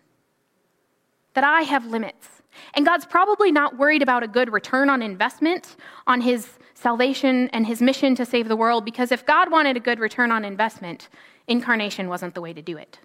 that 1.34 1.44
I 1.44 1.62
have 1.62 1.86
limits. 1.86 2.28
And 2.74 2.84
God's 2.84 3.06
probably 3.06 3.52
not 3.52 3.78
worried 3.78 4.02
about 4.02 4.22
a 4.22 4.28
good 4.28 4.52
return 4.52 4.90
on 4.90 5.00
investment 5.02 5.76
on 6.06 6.20
his 6.20 6.48
salvation 6.74 7.48
and 7.50 7.66
his 7.66 7.80
mission 7.80 8.14
to 8.16 8.24
save 8.24 8.48
the 8.48 8.56
world, 8.56 8.84
because 8.84 9.12
if 9.12 9.24
God 9.26 9.50
wanted 9.50 9.76
a 9.76 9.80
good 9.80 10.00
return 10.00 10.32
on 10.32 10.44
investment, 10.44 11.08
incarnation 11.46 12.08
wasn't 12.08 12.34
the 12.34 12.40
way 12.40 12.52
to 12.52 12.62
do 12.62 12.76
it. 12.76 12.98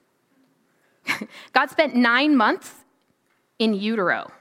God 1.54 1.70
spent 1.70 1.96
nine 1.96 2.36
months 2.36 2.74
in 3.60 3.74
utero, 3.74 4.32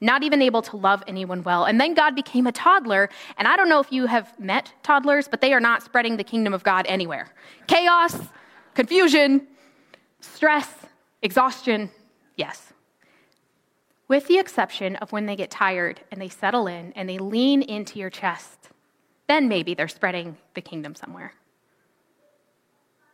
not 0.00 0.22
even 0.22 0.42
able 0.42 0.62
to 0.62 0.76
love 0.76 1.02
anyone 1.06 1.42
well. 1.42 1.64
And 1.64 1.80
then 1.80 1.94
God 1.94 2.14
became 2.14 2.46
a 2.46 2.52
toddler. 2.52 3.08
And 3.38 3.48
I 3.48 3.56
don't 3.56 3.68
know 3.68 3.80
if 3.80 3.90
you 3.90 4.06
have 4.06 4.38
met 4.38 4.72
toddlers, 4.82 5.28
but 5.28 5.40
they 5.40 5.52
are 5.52 5.60
not 5.60 5.82
spreading 5.82 6.16
the 6.16 6.24
kingdom 6.24 6.52
of 6.52 6.62
God 6.62 6.86
anywhere. 6.88 7.28
Chaos, 7.66 8.16
confusion, 8.74 9.46
stress, 10.20 10.72
exhaustion, 11.22 11.90
yes. 12.36 12.72
With 14.08 14.28
the 14.28 14.38
exception 14.38 14.96
of 14.96 15.10
when 15.12 15.26
they 15.26 15.34
get 15.34 15.50
tired 15.50 16.00
and 16.12 16.20
they 16.20 16.28
settle 16.28 16.66
in 16.66 16.92
and 16.94 17.08
they 17.08 17.18
lean 17.18 17.62
into 17.62 17.98
your 17.98 18.10
chest, 18.10 18.68
then 19.26 19.48
maybe 19.48 19.74
they're 19.74 19.88
spreading 19.88 20.36
the 20.54 20.60
kingdom 20.60 20.94
somewhere. 20.94 21.34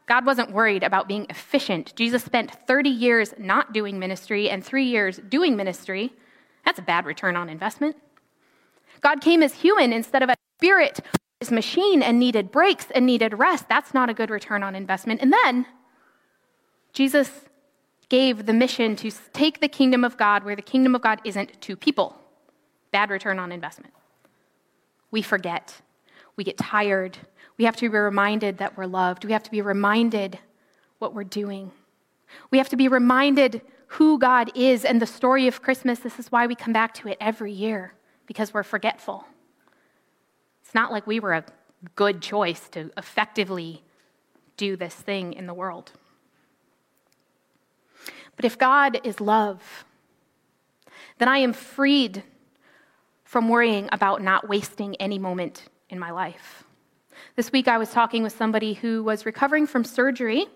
God 0.07 0.27
wasn't 0.27 0.53
worried 0.53 0.83
about 0.83 1.09
being 1.09 1.27
efficient. 1.31 1.95
Jesus 1.97 2.25
spent 2.25 2.51
30 2.67 2.91
years 2.91 3.35
not 3.39 3.73
doing 3.73 3.99
ministry 3.99 4.51
and 4.51 4.65
three 4.65 4.85
years 4.85 5.21
doing 5.29 5.57
ministry. 5.57 6.13
That's 6.65 6.79
a 6.79 6.83
bad 6.83 7.07
return 7.07 7.37
on 7.37 7.49
investment. 7.49 7.97
God 9.01 9.21
came 9.21 9.43
as 9.43 9.55
human 9.55 9.93
instead 9.93 10.23
of 10.23 10.29
a 10.29 10.35
spirit, 10.59 11.01
his 11.41 11.51
machine, 11.51 12.03
and 12.03 12.19
needed 12.19 12.51
breaks 12.51 12.87
and 12.95 13.07
needed 13.07 13.39
rest. 13.39 13.69
That's 13.69 13.95
not 13.95 14.11
a 14.11 14.15
good 14.15 14.31
return 14.31 14.63
on 14.63 14.75
investment. 14.75 15.21
And 15.21 15.33
then 15.33 15.67
Jesus 16.93 17.31
gave 18.09 18.47
the 18.47 18.53
mission 18.53 18.95
to 18.97 19.11
take 19.33 19.61
the 19.61 19.69
kingdom 19.69 20.05
of 20.05 20.17
God 20.17 20.45
where 20.45 20.55
the 20.55 20.63
kingdom 20.63 20.95
of 20.95 21.03
God 21.03 21.21
isn't 21.25 21.61
to 21.63 21.77
people. 21.77 22.17
Bad 22.91 23.11
return 23.11 23.39
on 23.39 23.51
investment. 23.51 23.95
We 25.11 25.23
forget. 25.23 25.81
We 26.37 26.45
get 26.45 26.59
tired. 26.59 27.19
We 27.59 27.65
have 27.65 27.77
to 27.77 27.89
be 27.89 27.97
reminded 27.97 28.59
that 28.59 28.77
we're 28.77 28.87
loved. 28.87 29.25
We 29.25 29.33
have 29.33 29.43
to 29.45 29.51
be 29.51 29.61
reminded 29.61 30.39
what 30.99 31.15
we're 31.15 31.25
doing. 31.25 31.71
We 32.51 32.59
have 32.59 32.69
to 32.71 32.77
be 32.77 32.89
reminded 32.89 33.63
who 33.89 34.19
God 34.19 34.51
is 34.55 34.85
and 34.85 35.03
the 35.03 35.07
story 35.07 35.47
of 35.47 35.63
Christmas. 35.63 35.99
This 35.99 36.19
is 36.19 36.33
why 36.33 36.47
we 36.47 36.55
come 36.55 36.73
back 36.73 36.95
to 36.95 37.09
it 37.09 37.19
every 37.21 37.53
year, 37.53 37.93
because 38.27 38.55
we're 38.55 38.63
forgetful. 38.63 39.27
It's 40.65 40.75
not 40.75 40.91
like 40.91 41.07
we 41.07 41.21
were 41.21 41.35
a 41.35 41.45
good 41.95 42.23
choice 42.23 42.69
to 42.71 42.91
effectively 42.97 43.83
do 44.57 44.77
this 44.77 44.95
thing 44.95 45.35
in 45.35 45.47
the 45.47 45.55
world. 45.55 45.93
But 48.37 48.47
if 48.47 48.57
God 48.57 49.01
is 49.05 49.21
love, 49.21 49.85
then 51.19 51.29
I 51.29 51.39
am 51.39 51.53
freed 51.53 52.23
from 53.25 53.49
worrying 53.49 53.89
about 53.93 54.23
not 54.23 54.49
wasting 54.49 54.97
any 54.97 55.19
moment 55.19 55.65
in 55.91 55.99
my 55.99 56.11
life. 56.11 56.65
This 57.35 57.51
week, 57.51 57.67
I 57.67 57.79
was 57.79 57.91
talking 57.91 58.23
with 58.23 58.37
somebody 58.37 58.75
who 58.75 59.03
was 59.03 59.25
recovering 59.25 59.67
from 59.67 59.85
surgery, 59.85 60.49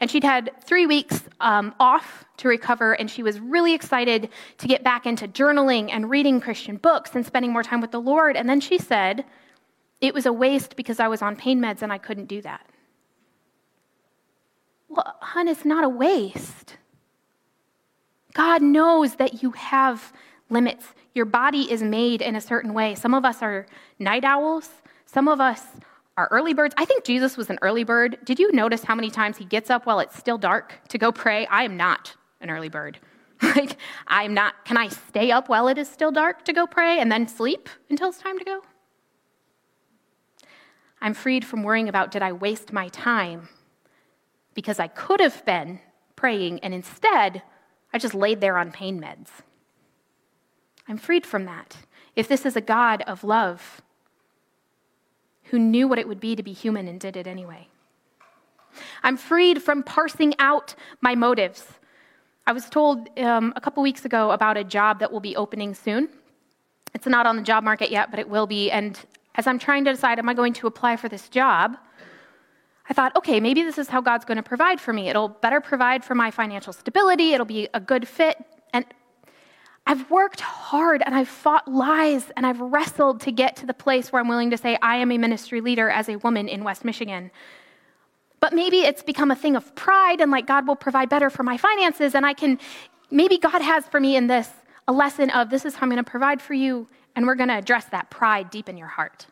and 0.00 0.10
she'd 0.10 0.24
had 0.24 0.50
three 0.64 0.84
weeks 0.84 1.22
um, 1.40 1.72
off 1.78 2.24
to 2.38 2.48
recover, 2.48 2.94
and 2.94 3.08
she 3.08 3.22
was 3.22 3.38
really 3.38 3.72
excited 3.72 4.30
to 4.58 4.66
get 4.66 4.82
back 4.82 5.06
into 5.06 5.28
journaling 5.28 5.90
and 5.92 6.10
reading 6.10 6.40
Christian 6.40 6.76
books 6.76 7.14
and 7.14 7.24
spending 7.24 7.52
more 7.52 7.62
time 7.62 7.80
with 7.80 7.92
the 7.92 8.00
Lord. 8.00 8.36
And 8.36 8.48
then 8.48 8.60
she 8.60 8.78
said, 8.78 9.24
It 10.00 10.12
was 10.12 10.26
a 10.26 10.32
waste 10.32 10.74
because 10.74 10.98
I 10.98 11.06
was 11.06 11.22
on 11.22 11.36
pain 11.36 11.60
meds 11.60 11.82
and 11.82 11.92
I 11.92 11.98
couldn't 11.98 12.26
do 12.26 12.42
that. 12.42 12.66
Well, 14.88 15.14
hun, 15.20 15.46
it's 15.46 15.64
not 15.64 15.84
a 15.84 15.88
waste. 15.88 16.78
God 18.32 18.60
knows 18.60 19.14
that 19.16 19.40
you 19.44 19.52
have 19.52 20.12
limits. 20.50 20.86
Your 21.14 21.26
body 21.26 21.70
is 21.70 21.80
made 21.80 22.20
in 22.22 22.34
a 22.34 22.40
certain 22.40 22.74
way. 22.74 22.96
Some 22.96 23.14
of 23.14 23.24
us 23.24 23.40
are 23.40 23.66
night 24.00 24.24
owls, 24.24 24.68
some 25.06 25.28
of 25.28 25.40
us 25.40 25.62
are 26.16 26.28
early 26.30 26.54
birds. 26.54 26.74
I 26.78 26.84
think 26.84 27.04
Jesus 27.04 27.36
was 27.36 27.50
an 27.50 27.58
early 27.62 27.84
bird. 27.84 28.18
Did 28.24 28.38
you 28.38 28.52
notice 28.52 28.84
how 28.84 28.94
many 28.94 29.10
times 29.10 29.36
he 29.36 29.44
gets 29.44 29.70
up 29.70 29.86
while 29.86 30.00
it's 30.00 30.16
still 30.16 30.38
dark 30.38 30.80
to 30.88 30.98
go 30.98 31.10
pray? 31.10 31.46
I 31.46 31.64
am 31.64 31.76
not 31.76 32.14
an 32.40 32.50
early 32.50 32.68
bird. 32.68 32.98
like, 33.42 33.76
I'm 34.06 34.32
not, 34.32 34.64
can 34.64 34.76
I 34.76 34.88
stay 34.88 35.30
up 35.30 35.48
while 35.48 35.68
it 35.68 35.78
is 35.78 35.88
still 35.88 36.12
dark 36.12 36.44
to 36.44 36.52
go 36.52 36.66
pray 36.66 37.00
and 37.00 37.10
then 37.10 37.26
sleep 37.26 37.68
until 37.90 38.08
it's 38.08 38.18
time 38.18 38.38
to 38.38 38.44
go? 38.44 38.60
I'm 41.00 41.14
freed 41.14 41.44
from 41.44 41.62
worrying 41.62 41.88
about 41.88 42.10
did 42.10 42.22
I 42.22 42.32
waste 42.32 42.72
my 42.72 42.88
time 42.88 43.48
because 44.54 44.78
I 44.78 44.86
could 44.86 45.20
have 45.20 45.44
been 45.44 45.80
praying 46.16 46.60
and 46.60 46.72
instead 46.72 47.42
I 47.92 47.98
just 47.98 48.14
laid 48.14 48.40
there 48.40 48.56
on 48.56 48.72
pain 48.72 49.00
meds. 49.00 49.28
I'm 50.88 50.96
freed 50.96 51.26
from 51.26 51.44
that. 51.44 51.76
If 52.16 52.28
this 52.28 52.46
is 52.46 52.56
a 52.56 52.60
God 52.60 53.02
of 53.02 53.24
love, 53.24 53.82
who 55.54 55.58
knew 55.60 55.86
what 55.86 56.00
it 56.00 56.08
would 56.08 56.18
be 56.18 56.34
to 56.34 56.42
be 56.42 56.52
human 56.52 56.88
and 56.88 56.98
did 56.98 57.16
it 57.16 57.28
anyway. 57.28 57.68
I'm 59.04 59.16
freed 59.16 59.62
from 59.62 59.84
parsing 59.84 60.34
out 60.40 60.74
my 61.00 61.14
motives. 61.14 61.64
I 62.44 62.50
was 62.50 62.68
told 62.68 63.08
um, 63.16 63.52
a 63.54 63.60
couple 63.60 63.80
weeks 63.80 64.04
ago 64.04 64.32
about 64.32 64.56
a 64.56 64.64
job 64.64 64.98
that 64.98 65.12
will 65.12 65.20
be 65.20 65.36
opening 65.36 65.72
soon. 65.72 66.08
It's 66.92 67.06
not 67.06 67.24
on 67.24 67.36
the 67.36 67.42
job 67.42 67.62
market 67.62 67.92
yet, 67.92 68.10
but 68.10 68.18
it 68.18 68.28
will 68.28 68.48
be. 68.48 68.68
And 68.72 68.98
as 69.36 69.46
I'm 69.46 69.60
trying 69.60 69.84
to 69.84 69.92
decide, 69.92 70.18
am 70.18 70.28
I 70.28 70.34
going 70.34 70.54
to 70.54 70.66
apply 70.66 70.96
for 70.96 71.08
this 71.08 71.28
job? 71.28 71.76
I 72.90 72.92
thought, 72.92 73.14
okay, 73.14 73.38
maybe 73.38 73.62
this 73.62 73.78
is 73.78 73.88
how 73.88 74.00
God's 74.00 74.24
going 74.24 74.38
to 74.38 74.42
provide 74.42 74.80
for 74.80 74.92
me. 74.92 75.08
It'll 75.08 75.28
better 75.28 75.60
provide 75.60 76.04
for 76.04 76.16
my 76.16 76.32
financial 76.32 76.72
stability, 76.72 77.32
it'll 77.32 77.46
be 77.46 77.68
a 77.74 77.80
good 77.80 78.08
fit. 78.08 78.44
And 78.72 78.84
I've 79.86 80.10
worked 80.10 80.40
hard 80.40 81.02
and 81.04 81.14
I've 81.14 81.28
fought 81.28 81.68
lies 81.68 82.32
and 82.36 82.46
I've 82.46 82.60
wrestled 82.60 83.20
to 83.22 83.32
get 83.32 83.56
to 83.56 83.66
the 83.66 83.74
place 83.74 84.10
where 84.10 84.20
I'm 84.20 84.28
willing 84.28 84.50
to 84.50 84.56
say, 84.56 84.78
I 84.80 84.96
am 84.96 85.12
a 85.12 85.18
ministry 85.18 85.60
leader 85.60 85.90
as 85.90 86.08
a 86.08 86.16
woman 86.16 86.48
in 86.48 86.64
West 86.64 86.84
Michigan. 86.84 87.30
But 88.40 88.54
maybe 88.54 88.78
it's 88.78 89.02
become 89.02 89.30
a 89.30 89.36
thing 89.36 89.56
of 89.56 89.74
pride 89.74 90.20
and 90.20 90.30
like 90.30 90.46
God 90.46 90.66
will 90.66 90.76
provide 90.76 91.10
better 91.10 91.28
for 91.28 91.42
my 91.42 91.58
finances. 91.58 92.14
And 92.14 92.24
I 92.24 92.32
can, 92.32 92.58
maybe 93.10 93.36
God 93.36 93.60
has 93.60 93.86
for 93.86 94.00
me 94.00 94.16
in 94.16 94.26
this 94.26 94.48
a 94.88 94.92
lesson 94.92 95.30
of 95.30 95.50
this 95.50 95.64
is 95.64 95.74
how 95.74 95.82
I'm 95.82 95.90
going 95.90 96.02
to 96.02 96.10
provide 96.10 96.40
for 96.40 96.54
you. 96.54 96.88
And 97.14 97.26
we're 97.26 97.36
going 97.36 97.48
to 97.48 97.58
address 97.58 97.84
that 97.86 98.10
pride 98.10 98.50
deep 98.50 98.68
in 98.68 98.76
your 98.76 98.88
heart. 98.88 99.26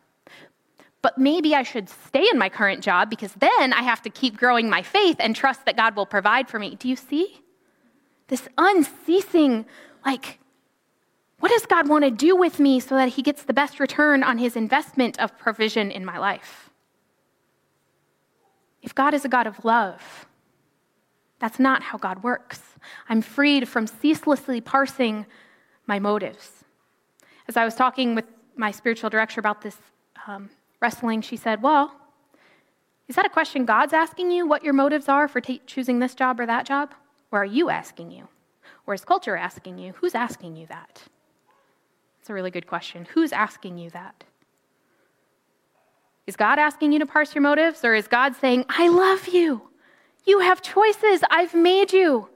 But 1.01 1.19
maybe 1.19 1.55
I 1.55 1.63
should 1.63 1.89
stay 1.89 2.27
in 2.31 2.39
my 2.39 2.49
current 2.49 2.83
job 2.83 3.11
because 3.11 3.33
then 3.35 3.73
I 3.73 3.83
have 3.83 4.03
to 4.03 4.11
keep 4.11 4.37
growing 4.37 4.71
my 4.71 4.83
faith 4.83 5.17
and 5.19 5.35
trust 5.35 5.67
that 5.67 5.77
God 5.77 5.97
will 5.97 6.07
provide 6.07 6.49
for 6.49 6.59
me. 6.59 6.77
Do 6.77 6.89
you 6.89 6.95
see? 6.95 7.43
This 8.29 8.49
unceasing, 8.57 9.67
like, 10.07 10.39
what 11.43 11.51
does 11.51 11.67
God 11.67 11.89
want 11.89 12.05
to 12.05 12.11
do 12.13 12.37
with 12.37 12.61
me 12.61 12.79
so 12.79 12.95
that 12.95 13.09
He 13.09 13.21
gets 13.21 13.43
the 13.43 13.53
best 13.53 13.81
return 13.81 14.23
on 14.23 14.39
His 14.39 14.55
investment 14.55 15.19
of 15.19 15.37
provision 15.37 15.91
in 15.91 16.05
my 16.05 16.17
life? 16.17 16.71
If 18.81 18.95
God 18.95 19.13
is 19.13 19.25
a 19.25 19.29
God 19.29 19.49
of 19.49 19.65
love, 19.65 20.29
that's 21.41 21.59
not 21.59 21.83
how 21.83 21.99
God 21.99 22.23
works. 22.23 22.61
I'm 23.09 23.23
freed 23.23 23.67
from 23.67 23.89
ceaselessly 23.89 24.61
parsing 24.61 25.27
my 25.89 25.99
motives. 25.99 26.63
As 27.49 27.57
I 27.57 27.65
was 27.65 27.75
talking 27.75 28.15
with 28.15 28.27
my 28.55 28.71
spiritual 28.71 29.11
director 29.11 29.41
about 29.41 29.63
this 29.63 29.79
um, 30.29 30.49
wrestling, 30.81 31.23
she 31.23 31.35
said, 31.35 31.61
Well, 31.61 31.93
is 33.09 33.17
that 33.17 33.27
a 33.27 33.29
question 33.29 33.65
God's 33.65 33.93
asking 33.93 34.31
you, 34.31 34.47
what 34.47 34.63
your 34.63 34.75
motives 34.75 35.09
are 35.09 35.27
for 35.27 35.41
t- 35.41 35.61
choosing 35.67 35.99
this 35.99 36.15
job 36.15 36.39
or 36.39 36.47
that 36.47 36.67
job? 36.67 36.95
Or 37.33 37.43
are 37.43 37.45
you 37.45 37.69
asking 37.69 38.13
you? 38.13 38.29
Or 38.87 38.95
is 38.95 39.05
culture 39.05 39.37
asking 39.37 39.79
you? 39.79 39.95
Who's 39.97 40.15
asking 40.15 40.55
you 40.55 40.69
that? 40.69 41.03
It's 42.23 42.31
a 42.31 42.35
really 42.35 42.53
good 42.53 42.69
question. 42.69 43.05
Who's 43.15 43.33
asking 43.33 43.79
you 43.79 43.91
that? 43.91 44.23
Is 46.25 46.37
God 46.37 46.61
asking 46.61 46.93
you 46.93 47.01
to 47.01 47.07
parse 47.07 47.35
your 47.35 47.43
motives, 47.43 47.85
or 47.85 47.97
is 47.97 48.07
God 48.07 48.37
saying, 48.37 48.65
I 48.69 48.87
love 48.87 49.27
you? 49.27 49.71
You 50.25 50.39
have 50.39 50.63
choices. 50.63 51.23
I've 51.33 51.53
made 51.53 51.93
you. 51.93 52.29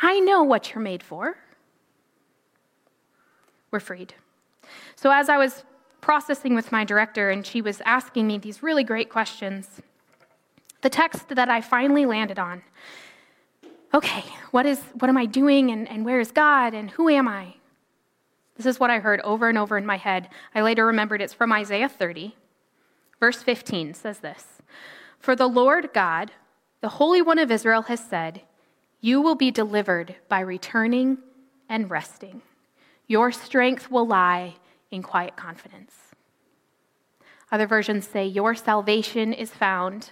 I 0.00 0.20
know 0.20 0.44
what 0.44 0.72
you're 0.72 0.84
made 0.84 1.02
for. 1.02 1.36
We're 3.72 3.80
freed. 3.80 4.14
So, 4.94 5.10
as 5.10 5.28
I 5.28 5.36
was 5.36 5.64
processing 6.00 6.54
with 6.54 6.70
my 6.70 6.84
director, 6.84 7.28
and 7.28 7.44
she 7.44 7.60
was 7.60 7.82
asking 7.84 8.28
me 8.28 8.38
these 8.38 8.62
really 8.62 8.84
great 8.84 9.10
questions, 9.10 9.82
the 10.82 10.90
text 10.90 11.30
that 11.30 11.48
I 11.48 11.60
finally 11.60 12.06
landed 12.06 12.38
on 12.38 12.62
okay, 13.92 14.22
what, 14.52 14.64
is, 14.64 14.80
what 15.00 15.08
am 15.08 15.16
I 15.16 15.26
doing, 15.26 15.72
and, 15.72 15.88
and 15.88 16.04
where 16.04 16.20
is 16.20 16.30
God, 16.30 16.74
and 16.74 16.92
who 16.92 17.08
am 17.08 17.26
I? 17.26 17.54
This 18.60 18.74
is 18.74 18.78
what 18.78 18.90
I 18.90 18.98
heard 18.98 19.22
over 19.22 19.48
and 19.48 19.56
over 19.56 19.78
in 19.78 19.86
my 19.86 19.96
head. 19.96 20.28
I 20.54 20.60
later 20.60 20.84
remembered 20.84 21.22
it's 21.22 21.32
from 21.32 21.50
Isaiah 21.50 21.88
30. 21.88 22.36
Verse 23.18 23.42
15 23.42 23.94
says 23.94 24.18
this 24.18 24.60
For 25.18 25.34
the 25.34 25.46
Lord 25.46 25.94
God, 25.94 26.32
the 26.82 26.90
Holy 26.90 27.22
One 27.22 27.38
of 27.38 27.50
Israel, 27.50 27.80
has 27.84 28.00
said, 28.00 28.42
You 29.00 29.22
will 29.22 29.34
be 29.34 29.50
delivered 29.50 30.16
by 30.28 30.40
returning 30.40 31.16
and 31.70 31.90
resting. 31.90 32.42
Your 33.06 33.32
strength 33.32 33.90
will 33.90 34.06
lie 34.06 34.56
in 34.90 35.02
quiet 35.02 35.36
confidence. 35.36 35.94
Other 37.50 37.66
versions 37.66 38.06
say, 38.06 38.26
Your 38.26 38.54
salvation 38.54 39.32
is 39.32 39.50
found 39.50 40.10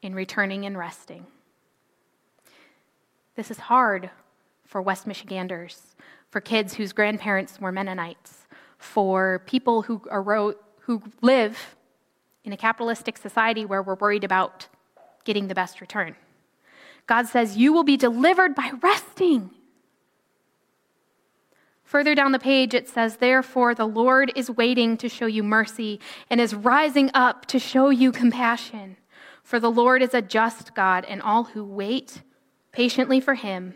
in 0.00 0.14
returning 0.14 0.64
and 0.64 0.78
resting. 0.78 1.26
This 3.34 3.50
is 3.50 3.58
hard 3.58 4.10
for 4.64 4.80
West 4.80 5.08
Michiganders, 5.08 5.96
for 6.34 6.40
kids 6.40 6.74
whose 6.74 6.92
grandparents 6.92 7.60
were 7.60 7.70
Mennonites, 7.70 8.48
for 8.76 9.44
people 9.46 9.82
who, 9.82 10.02
who 10.80 11.00
live 11.22 11.76
in 12.42 12.52
a 12.52 12.56
capitalistic 12.56 13.16
society 13.16 13.64
where 13.64 13.80
we're 13.80 13.94
worried 13.94 14.24
about 14.24 14.66
getting 15.22 15.46
the 15.46 15.54
best 15.54 15.80
return. 15.80 16.16
God 17.06 17.28
says, 17.28 17.56
You 17.56 17.72
will 17.72 17.84
be 17.84 17.96
delivered 17.96 18.56
by 18.56 18.72
resting. 18.82 19.50
Further 21.84 22.16
down 22.16 22.32
the 22.32 22.40
page, 22.40 22.74
it 22.74 22.88
says, 22.88 23.18
Therefore, 23.18 23.72
the 23.72 23.86
Lord 23.86 24.32
is 24.34 24.50
waiting 24.50 24.96
to 24.96 25.08
show 25.08 25.26
you 25.26 25.44
mercy 25.44 26.00
and 26.28 26.40
is 26.40 26.52
rising 26.52 27.12
up 27.14 27.46
to 27.46 27.60
show 27.60 27.90
you 27.90 28.10
compassion. 28.10 28.96
For 29.44 29.60
the 29.60 29.70
Lord 29.70 30.02
is 30.02 30.14
a 30.14 30.20
just 30.20 30.74
God, 30.74 31.04
and 31.04 31.22
all 31.22 31.44
who 31.44 31.64
wait 31.64 32.22
patiently 32.72 33.20
for 33.20 33.34
him 33.34 33.74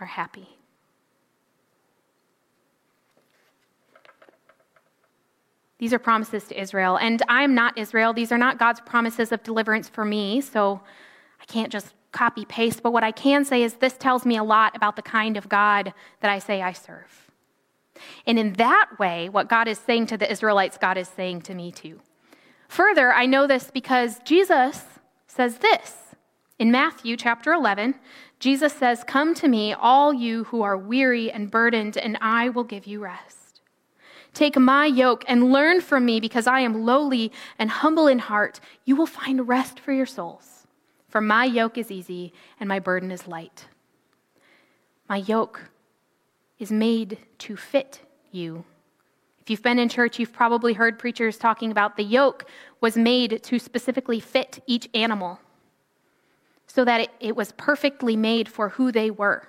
are 0.00 0.06
happy. 0.06 0.55
These 5.78 5.92
are 5.92 5.98
promises 5.98 6.44
to 6.44 6.60
Israel. 6.60 6.96
And 6.96 7.22
I'm 7.28 7.54
not 7.54 7.76
Israel. 7.76 8.12
These 8.12 8.32
are 8.32 8.38
not 8.38 8.58
God's 8.58 8.80
promises 8.80 9.32
of 9.32 9.42
deliverance 9.42 9.88
for 9.88 10.04
me. 10.04 10.40
So 10.40 10.80
I 11.40 11.44
can't 11.44 11.70
just 11.70 11.94
copy 12.12 12.46
paste. 12.46 12.82
But 12.82 12.92
what 12.92 13.04
I 13.04 13.12
can 13.12 13.44
say 13.44 13.62
is 13.62 13.74
this 13.74 13.96
tells 13.96 14.24
me 14.24 14.36
a 14.36 14.44
lot 14.44 14.74
about 14.74 14.96
the 14.96 15.02
kind 15.02 15.36
of 15.36 15.48
God 15.48 15.92
that 16.20 16.30
I 16.30 16.38
say 16.38 16.62
I 16.62 16.72
serve. 16.72 17.30
And 18.26 18.38
in 18.38 18.54
that 18.54 18.90
way, 18.98 19.28
what 19.28 19.48
God 19.48 19.68
is 19.68 19.78
saying 19.78 20.06
to 20.06 20.16
the 20.16 20.30
Israelites, 20.30 20.78
God 20.78 20.96
is 20.96 21.08
saying 21.08 21.42
to 21.42 21.54
me 21.54 21.72
too. 21.72 22.00
Further, 22.68 23.12
I 23.12 23.26
know 23.26 23.46
this 23.46 23.70
because 23.70 24.18
Jesus 24.20 24.82
says 25.26 25.58
this. 25.58 26.14
In 26.58 26.70
Matthew 26.70 27.16
chapter 27.16 27.52
11, 27.52 27.96
Jesus 28.38 28.72
says, 28.72 29.04
Come 29.04 29.34
to 29.34 29.48
me, 29.48 29.74
all 29.74 30.12
you 30.12 30.44
who 30.44 30.62
are 30.62 30.76
weary 30.76 31.30
and 31.30 31.50
burdened, 31.50 31.96
and 31.98 32.16
I 32.20 32.48
will 32.48 32.64
give 32.64 32.86
you 32.86 33.00
rest. 33.00 33.35
Take 34.36 34.58
my 34.58 34.84
yoke 34.84 35.24
and 35.28 35.50
learn 35.50 35.80
from 35.80 36.04
me, 36.04 36.20
because 36.20 36.46
I 36.46 36.60
am 36.60 36.84
lowly 36.84 37.32
and 37.58 37.70
humble 37.70 38.06
in 38.06 38.18
heart. 38.18 38.60
You 38.84 38.94
will 38.94 39.06
find 39.06 39.48
rest 39.48 39.80
for 39.80 39.92
your 39.92 40.04
souls. 40.04 40.66
For 41.08 41.22
my 41.22 41.46
yoke 41.46 41.78
is 41.78 41.90
easy 41.90 42.34
and 42.60 42.68
my 42.68 42.78
burden 42.78 43.10
is 43.10 43.26
light. 43.26 43.64
My 45.08 45.16
yoke 45.16 45.70
is 46.58 46.70
made 46.70 47.16
to 47.38 47.56
fit 47.56 48.02
you. 48.30 48.66
If 49.40 49.48
you've 49.48 49.62
been 49.62 49.78
in 49.78 49.88
church, 49.88 50.18
you've 50.18 50.34
probably 50.34 50.74
heard 50.74 50.98
preachers 50.98 51.38
talking 51.38 51.70
about 51.70 51.96
the 51.96 52.04
yoke 52.04 52.44
was 52.82 52.94
made 52.94 53.42
to 53.42 53.58
specifically 53.58 54.20
fit 54.20 54.62
each 54.66 54.86
animal 54.92 55.40
so 56.66 56.84
that 56.84 57.00
it, 57.00 57.10
it 57.20 57.36
was 57.36 57.52
perfectly 57.52 58.16
made 58.16 58.50
for 58.50 58.68
who 58.68 58.92
they 58.92 59.10
were. 59.10 59.48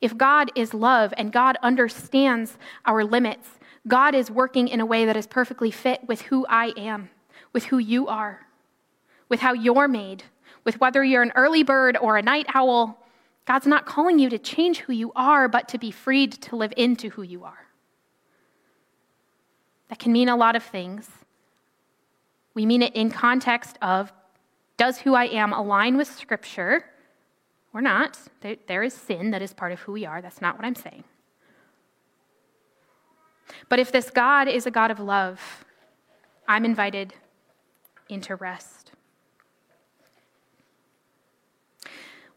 If 0.00 0.16
God 0.16 0.50
is 0.56 0.74
love 0.74 1.14
and 1.16 1.30
God 1.30 1.56
understands 1.62 2.58
our 2.84 3.04
limits, 3.04 3.59
God 3.90 4.14
is 4.14 4.30
working 4.30 4.68
in 4.68 4.80
a 4.80 4.86
way 4.86 5.04
that 5.04 5.16
is 5.16 5.26
perfectly 5.26 5.70
fit 5.70 6.06
with 6.06 6.22
who 6.22 6.46
I 6.46 6.72
am, 6.76 7.10
with 7.52 7.64
who 7.66 7.78
you 7.78 8.06
are, 8.06 8.46
with 9.28 9.40
how 9.40 9.52
you're 9.52 9.88
made, 9.88 10.22
with 10.64 10.80
whether 10.80 11.04
you're 11.04 11.22
an 11.22 11.32
early 11.34 11.62
bird 11.62 11.98
or 12.00 12.16
a 12.16 12.22
night 12.22 12.46
owl. 12.54 13.04
God's 13.44 13.66
not 13.66 13.86
calling 13.86 14.18
you 14.18 14.30
to 14.30 14.38
change 14.38 14.78
who 14.78 14.92
you 14.92 15.12
are, 15.16 15.48
but 15.48 15.68
to 15.68 15.78
be 15.78 15.90
freed 15.90 16.32
to 16.32 16.56
live 16.56 16.72
into 16.76 17.10
who 17.10 17.22
you 17.22 17.44
are. 17.44 17.66
That 19.88 19.98
can 19.98 20.12
mean 20.12 20.28
a 20.28 20.36
lot 20.36 20.54
of 20.54 20.62
things. 20.62 21.08
We 22.54 22.64
mean 22.64 22.82
it 22.82 22.94
in 22.94 23.10
context 23.10 23.76
of 23.82 24.12
does 24.76 24.98
who 24.98 25.14
I 25.14 25.26
am 25.26 25.52
align 25.52 25.96
with 25.96 26.08
Scripture 26.08 26.84
or 27.74 27.82
not? 27.82 28.18
there 28.66 28.82
is 28.82 28.94
sin 28.94 29.32
that 29.32 29.42
is 29.42 29.52
part 29.52 29.72
of 29.72 29.80
who 29.80 29.92
we 29.92 30.06
are. 30.06 30.22
That's 30.22 30.40
not 30.40 30.56
what 30.56 30.64
I'm 30.64 30.74
saying. 30.74 31.04
But 33.68 33.78
if 33.78 33.92
this 33.92 34.10
God 34.10 34.48
is 34.48 34.66
a 34.66 34.70
God 34.70 34.90
of 34.90 35.00
love, 35.00 35.64
I'm 36.48 36.64
invited 36.64 37.14
into 38.08 38.34
rest. 38.34 38.92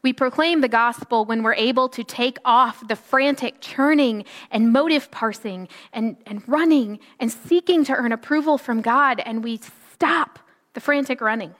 We 0.03 0.11
proclaim 0.11 0.59
the 0.59 0.67
gospel 0.67 1.23
when 1.23 1.43
we're 1.43 1.53
able 1.53 1.87
to 1.89 2.03
take 2.03 2.37
off 2.43 2.85
the 2.85 2.95
frantic 2.95 3.61
churning 3.61 4.25
and 4.51 4.73
motive 4.73 5.09
parsing 5.11 5.69
and, 5.93 6.17
and 6.25 6.43
running 6.45 6.99
and 7.19 7.31
seeking 7.31 7.85
to 7.85 7.93
earn 7.93 8.11
approval 8.11 8.57
from 8.57 8.81
God, 8.81 9.21
and 9.21 9.43
we 9.43 9.61
stop 9.93 10.39
the 10.73 10.81
frantic 10.81 11.21
running. 11.21 11.55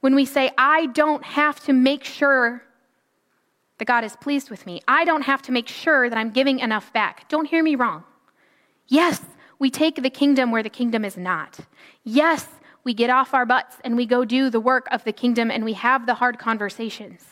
When 0.00 0.16
we 0.16 0.24
say, 0.24 0.50
I 0.58 0.86
don't 0.86 1.22
have 1.22 1.60
to 1.66 1.72
make 1.72 2.02
sure 2.02 2.64
that 3.82 3.88
God 3.88 4.04
is 4.04 4.14
pleased 4.14 4.48
with 4.48 4.64
me. 4.64 4.80
I 4.86 5.04
don't 5.04 5.22
have 5.22 5.42
to 5.42 5.50
make 5.50 5.66
sure 5.66 6.08
that 6.08 6.16
I'm 6.16 6.30
giving 6.30 6.60
enough 6.60 6.92
back. 6.92 7.28
Don't 7.28 7.48
hear 7.48 7.64
me 7.64 7.74
wrong. 7.74 8.04
Yes, 8.86 9.20
we 9.58 9.70
take 9.70 10.00
the 10.00 10.08
kingdom 10.08 10.52
where 10.52 10.62
the 10.62 10.70
kingdom 10.70 11.04
is 11.04 11.16
not. 11.16 11.58
Yes, 12.04 12.46
we 12.84 12.94
get 12.94 13.10
off 13.10 13.34
our 13.34 13.44
butts 13.44 13.78
and 13.82 13.96
we 13.96 14.06
go 14.06 14.24
do 14.24 14.50
the 14.50 14.60
work 14.60 14.86
of 14.92 15.02
the 15.02 15.12
kingdom 15.12 15.50
and 15.50 15.64
we 15.64 15.72
have 15.72 16.06
the 16.06 16.14
hard 16.14 16.38
conversations. 16.38 17.24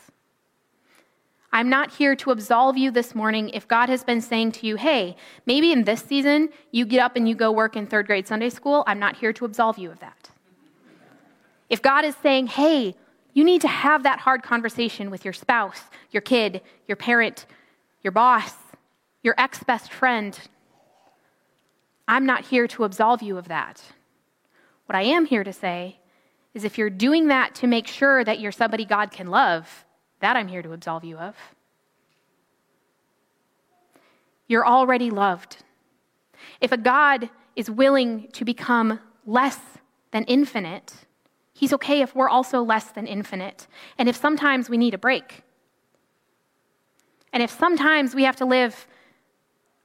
I'm 1.53 1.69
not 1.69 1.93
here 1.93 2.17
to 2.17 2.33
absolve 2.33 2.77
you 2.77 2.91
this 2.91 3.15
morning 3.15 3.51
if 3.51 3.69
God 3.69 3.89
has 3.89 4.03
been 4.03 4.21
saying 4.21 4.51
to 4.53 4.67
you, 4.67 4.75
hey, 4.75 5.15
maybe 5.47 5.71
in 5.71 5.85
this 5.85 6.01
season 6.01 6.49
you 6.73 6.85
get 6.85 6.99
up 6.99 7.15
and 7.15 7.29
you 7.29 7.37
go 7.37 7.53
work 7.53 7.77
in 7.77 7.87
third 7.87 8.09
grade 8.09 8.27
Sunday 8.27 8.51
school. 8.51 8.83
I'm 8.89 8.99
not 8.99 9.15
here 9.15 9.33
to 9.35 9.45
absolve 9.45 9.79
you 9.79 9.93
of 9.93 10.01
that. 10.01 10.31
If 11.69 11.81
God 11.81 12.05
is 12.05 12.17
saying, 12.17 12.49
hey, 12.49 12.97
you 13.33 13.45
need 13.45 13.61
to 13.63 13.69
have 13.69 14.03
that 14.03 14.21
hard 14.21 14.43
conversation 14.43 15.11
with 15.11 15.25
your 15.25 15.33
spouse, 15.33 15.83
your 16.11 16.21
kid, 16.21 16.61
your 16.87 16.97
parent, 16.97 17.47
your 18.03 18.13
boss, 18.13 18.55
your 19.23 19.35
ex 19.39 19.63
best 19.63 19.93
friend. 19.93 20.39
I'm 22.09 22.27
not 22.27 22.47
here 22.47 22.67
to 22.69 22.85
absolve 22.85 23.23
you 23.23 23.39
of 23.39 23.49
that. 23.49 23.83
What 24.87 24.97
I 24.97 25.03
am 25.03 25.27
here 25.27 25.45
to 25.45 25.53
say 25.53 26.01
is 26.55 26.65
if 26.65 26.77
you're 26.77 26.91
doing 26.91 27.29
that 27.29 27.55
to 27.57 27.67
make 27.67 27.87
sure 27.87 28.25
that 28.25 28.41
you're 28.41 28.51
somebody 28.51 28.85
God 28.85 29.13
can 29.13 29.29
love, 29.29 29.85
that 30.19 30.37
I'm 30.37 30.49
here 30.49 30.63
to 30.63 30.73
absolve 30.73 31.05
you 31.05 31.17
of. 31.17 31.37
You're 34.49 34.67
already 34.67 35.11
loved. 35.11 35.59
If 36.61 36.73
a 36.73 36.77
God 36.77 37.31
is 37.55 37.71
willing 37.71 38.29
to 38.33 38.45
become 38.45 38.99
less 39.25 39.61
than 40.11 40.25
infinite, 40.25 40.93
He's 41.61 41.75
okay 41.75 42.01
if 42.01 42.17
we're 42.17 42.31
also 42.31 42.63
less 42.63 42.87
than 42.87 43.07
infinite, 43.07 43.67
and 43.99 44.09
if 44.09 44.17
sometimes 44.17 44.71
we 44.71 44.79
need 44.79 44.95
a 44.95 44.99
break. 44.99 45.43
And 47.35 47.43
if 47.43 47.51
sometimes 47.51 48.15
we 48.15 48.25
have 48.25 48.37
to 48.37 48.47
live 48.47 48.87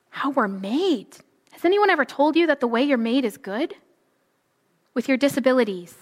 how 0.09 0.29
we're 0.29 0.47
made. 0.47 1.17
Has 1.51 1.65
anyone 1.65 1.89
ever 1.89 2.05
told 2.05 2.37
you 2.37 2.47
that 2.47 2.61
the 2.61 2.67
way 2.67 2.81
you're 2.81 2.97
made 2.97 3.25
is 3.25 3.35
good? 3.35 3.75
With 4.93 5.09
your 5.09 5.17
disabilities, 5.17 5.93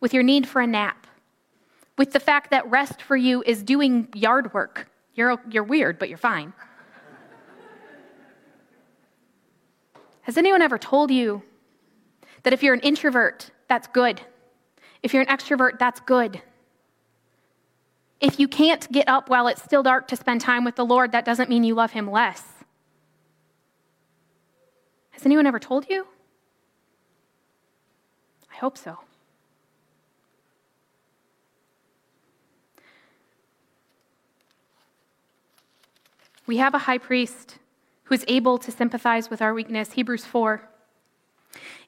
with 0.00 0.12
your 0.12 0.24
need 0.24 0.48
for 0.48 0.60
a 0.60 0.66
nap, 0.66 1.06
with 1.96 2.10
the 2.10 2.18
fact 2.18 2.50
that 2.50 2.68
rest 2.68 3.00
for 3.00 3.16
you 3.16 3.44
is 3.46 3.62
doing 3.62 4.08
yard 4.12 4.52
work. 4.52 4.90
You're, 5.14 5.40
you're 5.48 5.62
weird, 5.62 6.00
but 6.00 6.08
you're 6.08 6.18
fine. 6.18 6.52
Has 10.22 10.36
anyone 10.36 10.62
ever 10.62 10.78
told 10.78 11.12
you 11.12 11.44
that 12.42 12.52
if 12.52 12.64
you're 12.64 12.74
an 12.74 12.80
introvert, 12.80 13.52
that's 13.68 13.86
good? 13.86 14.20
If 15.06 15.14
you're 15.14 15.22
an 15.22 15.28
extrovert, 15.28 15.78
that's 15.78 16.00
good. 16.00 16.42
If 18.20 18.40
you 18.40 18.48
can't 18.48 18.90
get 18.90 19.08
up 19.08 19.28
while 19.30 19.46
it's 19.46 19.62
still 19.62 19.84
dark 19.84 20.08
to 20.08 20.16
spend 20.16 20.40
time 20.40 20.64
with 20.64 20.74
the 20.74 20.84
Lord, 20.84 21.12
that 21.12 21.24
doesn't 21.24 21.48
mean 21.48 21.62
you 21.62 21.76
love 21.76 21.92
Him 21.92 22.10
less. 22.10 22.42
Has 25.10 25.24
anyone 25.24 25.46
ever 25.46 25.60
told 25.60 25.88
you? 25.88 26.08
I 28.52 28.56
hope 28.56 28.76
so. 28.76 28.98
We 36.48 36.56
have 36.56 36.74
a 36.74 36.78
high 36.78 36.98
priest 36.98 37.58
who 38.02 38.14
is 38.16 38.24
able 38.26 38.58
to 38.58 38.72
sympathize 38.72 39.30
with 39.30 39.40
our 39.40 39.54
weakness. 39.54 39.92
Hebrews 39.92 40.24
4. 40.24 40.68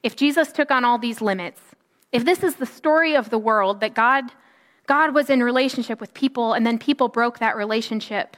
If 0.03 0.15
Jesus 0.15 0.53
took 0.53 0.71
on 0.71 0.85
all 0.85 0.97
these 0.97 1.19
limits, 1.19 1.59
if 2.11 2.25
this 2.25 2.43
is 2.43 2.55
the 2.55 2.65
story 2.65 3.15
of 3.15 3.29
the 3.29 3.37
world, 3.37 3.81
that 3.81 3.93
God, 3.93 4.31
God 4.87 5.13
was 5.13 5.29
in 5.29 5.43
relationship 5.43 6.01
with 6.01 6.13
people 6.13 6.53
and 6.53 6.65
then 6.65 6.79
people 6.79 7.07
broke 7.07 7.39
that 7.39 7.55
relationship, 7.55 8.35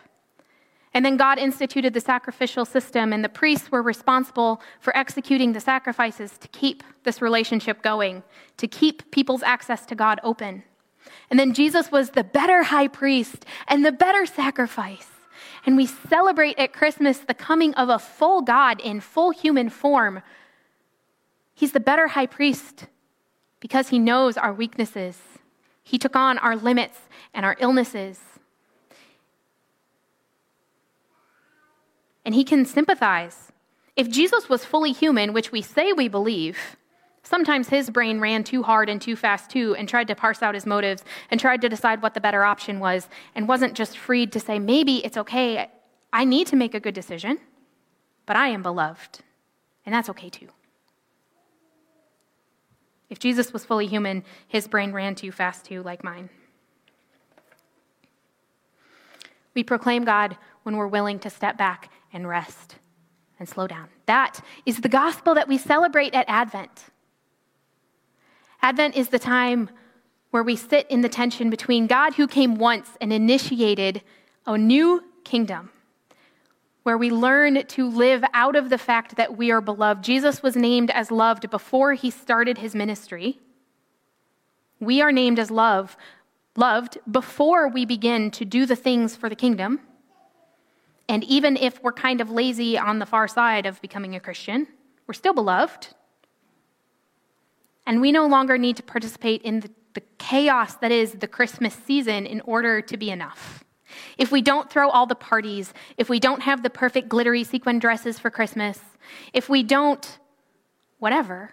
and 0.93 1.05
then 1.05 1.15
God 1.15 1.39
instituted 1.39 1.93
the 1.93 2.01
sacrificial 2.01 2.65
system, 2.65 3.13
and 3.13 3.24
the 3.24 3.30
priests 3.30 3.72
were 3.72 3.82
responsible 3.82 4.61
for 4.82 4.95
executing 4.95 5.53
the 5.53 5.61
sacrifices 5.61 6.38
to 6.39 6.49
keep 6.49 6.84
this 7.03 7.22
relationship 7.22 7.82
going, 7.82 8.24
to 8.57 8.67
keep 8.67 9.09
people's 9.09 9.41
access 9.43 9.86
to 9.86 9.95
God 9.95 10.19
open. 10.22 10.63
And 11.30 11.39
then 11.39 11.53
Jesus 11.53 11.91
was 11.91 12.09
the 12.09 12.26
better 12.26 12.63
high 12.63 12.89
priest 12.89 13.45
and 13.67 13.86
the 13.86 13.91
better 13.91 14.26
sacrifice. 14.26 15.07
And 15.65 15.78
we 15.78 15.86
celebrate 15.86 16.59
at 16.59 16.74
Christmas 16.74 17.19
the 17.19 17.34
coming 17.34 17.74
of 17.76 17.88
a 17.88 17.97
full 17.97 18.41
God 18.41 18.82
in 18.82 18.99
full 18.99 19.32
human 19.32 19.69
form. 19.69 20.22
He's 21.53 21.72
the 21.72 21.80
better 21.80 22.09
high 22.09 22.26
priest 22.26 22.88
because 23.62 23.89
he 23.89 23.99
knows 23.99 24.36
our 24.36 24.51
weaknesses. 24.51 25.18
He 25.84 25.97
took 25.97 26.18
on 26.18 26.38
our 26.39 26.57
limits 26.57 26.99
and 27.34 27.45
our 27.45 27.55
illnesses. 27.59 28.20
And 32.26 32.36
he 32.36 32.43
can 32.43 32.66
sympathize. 32.66 33.51
If 33.95 34.09
Jesus 34.09 34.49
was 34.49 34.66
fully 34.66 34.91
human, 34.91 35.32
which 35.32 35.51
we 35.51 35.62
say 35.62 35.93
we 35.93 36.07
believe, 36.07 36.57
sometimes 37.24 37.70
his 37.70 37.89
brain 37.89 38.20
ran 38.20 38.43
too 38.43 38.64
hard 38.64 38.89
and 38.89 39.01
too 39.01 39.16
fast 39.16 39.49
too 39.49 39.76
and 39.76 39.88
tried 39.88 40.07
to 40.07 40.16
parse 40.16 40.41
out 40.41 40.55
his 40.55 40.66
motives 40.66 41.03
and 41.30 41.39
tried 41.39 41.62
to 41.62 41.70
decide 41.70 42.01
what 42.01 42.14
the 42.14 42.22
better 42.22 42.43
option 42.43 42.80
was 42.80 43.07
and 43.36 43.47
wasn't 43.47 43.74
just 43.74 43.97
freed 43.97 44.32
to 44.34 44.39
say, 44.39 44.59
maybe 44.59 45.05
it's 45.05 45.18
okay. 45.18 45.70
I 46.12 46.26
need 46.26 46.47
to 46.47 46.55
make 46.55 46.74
a 46.74 46.80
good 46.80 46.95
decision, 46.95 47.39
but 48.26 48.36
I 48.36 48.47
am 48.47 48.64
beloved. 48.64 49.22
And 49.86 49.93
that's 49.93 50.09
okay 50.09 50.30
too. 50.30 50.49
If 53.12 53.20
Jesus 53.20 53.51
was 53.51 53.66
fully 53.66 53.88
human, 53.88 54.24
his 54.47 54.70
brain 54.70 54.93
ran 54.93 55.16
too 55.16 55.34
fast 55.34 55.66
too, 55.66 55.84
like 55.84 56.01
mine. 56.01 56.30
We 59.53 59.64
proclaim 59.64 60.05
God 60.05 60.38
when 60.64 60.78
we're 60.78 60.88
willing 60.88 61.20
to 61.20 61.30
step 61.30 61.57
back 61.57 61.91
and 62.14 62.26
rest 62.26 62.76
and 63.38 63.49
slow 63.49 63.68
down. 63.68 63.89
That 64.05 64.39
is 64.66 64.80
the 64.80 64.88
gospel 64.88 65.36
that 65.36 65.49
we 65.49 65.57
celebrate 65.57 66.14
at 66.14 66.26
Advent. 66.30 66.86
Advent 68.62 68.95
is 68.95 69.09
the 69.09 69.20
time 69.20 69.70
where 70.30 70.43
we 70.43 70.55
sit 70.55 70.89
in 70.89 71.01
the 71.01 71.09
tension 71.09 71.49
between 71.49 71.88
God 71.88 72.14
who 72.14 72.28
came 72.28 72.55
once 72.55 72.91
and 73.01 73.12
initiated 73.12 74.03
a 74.45 74.57
new 74.57 75.03
kingdom, 75.26 75.70
where 76.84 76.97
we 76.97 77.11
learn 77.11 77.65
to 77.65 77.88
live 77.88 78.23
out 78.34 78.55
of 78.55 78.69
the 78.69 78.77
fact 78.77 79.15
that 79.15 79.38
we 79.38 79.51
are 79.51 79.61
beloved. 79.61 80.03
Jesus 80.03 80.41
was 80.41 80.55
named 80.55 80.89
as 80.91 81.11
loved 81.11 81.49
before 81.49 81.93
he 81.93 82.09
started 82.09 82.57
his 82.57 82.73
ministry. 82.73 83.39
We 84.79 85.01
are 85.01 85.11
named 85.11 85.38
as 85.38 85.51
love 85.51 85.95
loved 86.57 86.97
before 87.09 87.67
we 87.67 87.86
begin 87.86 88.32
to 88.32 88.45
do 88.45 88.65
the 88.65 88.75
things 88.75 89.15
for 89.15 89.29
the 89.29 89.36
kingdom. 89.36 89.79
And 91.07 91.23
even 91.25 91.57
if 91.57 91.82
we're 91.84 91.93
kind 91.93 92.21
of 92.21 92.29
lazy 92.29 92.77
on 92.77 92.99
the 92.99 93.05
far 93.05 93.27
side 93.27 93.65
of 93.65 93.82
becoming 93.82 94.15
a 94.15 94.19
Christian, 94.19 94.67
we're 95.07 95.13
still 95.13 95.34
beloved. 95.34 95.89
And 97.86 98.01
we 98.01 98.11
no 98.11 98.27
longer 98.27 98.57
need 98.57 98.77
to 98.77 98.84
participate 98.84 99.41
in 99.41 99.61
the, 99.61 99.69
the, 99.93 100.03
chaos 100.17 100.75
that 100.75 100.91
is 100.91 101.13
the 101.13 101.27
Christmas 101.27 101.73
season 101.73 102.25
in 102.25 102.39
order 102.41 102.82
to 102.82 102.95
be 102.95 103.09
enough. 103.09 103.65
If 104.18 104.32
we 104.32 104.41
don't 104.41 104.70
throw 104.70 104.89
all 104.89 105.05
the 105.05 105.16
parties, 105.16 105.74
if 105.97 106.09
we 106.09 106.20
don't 106.20 106.41
have 106.41 106.64
the 106.64 106.70
perfect 106.70 107.09
glittery 107.09 107.43
sequin 107.43 107.80
dresses 107.80 108.20
for 108.20 108.30
Christmas, 108.30 108.80
if 109.34 109.49
we 109.49 109.64
don't, 109.64 110.20
whatever, 110.99 111.51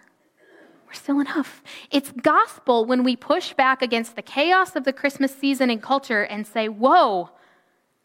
we're 0.87 0.93
still 0.93 1.19
enough. 1.19 1.61
It's 1.91 2.11
gospel 2.11 2.85
when 2.85 3.03
we 3.03 3.15
push 3.15 3.53
back 3.53 3.81
against 3.81 4.15
the 4.15 4.23
chaos 4.23 4.75
of 4.75 4.85
the 4.85 4.93
Christmas 4.93 5.35
season 5.35 5.69
and 5.69 5.81
culture 5.81 6.23
and 6.23 6.47
say, 6.47 6.67
whoa, 6.67 7.29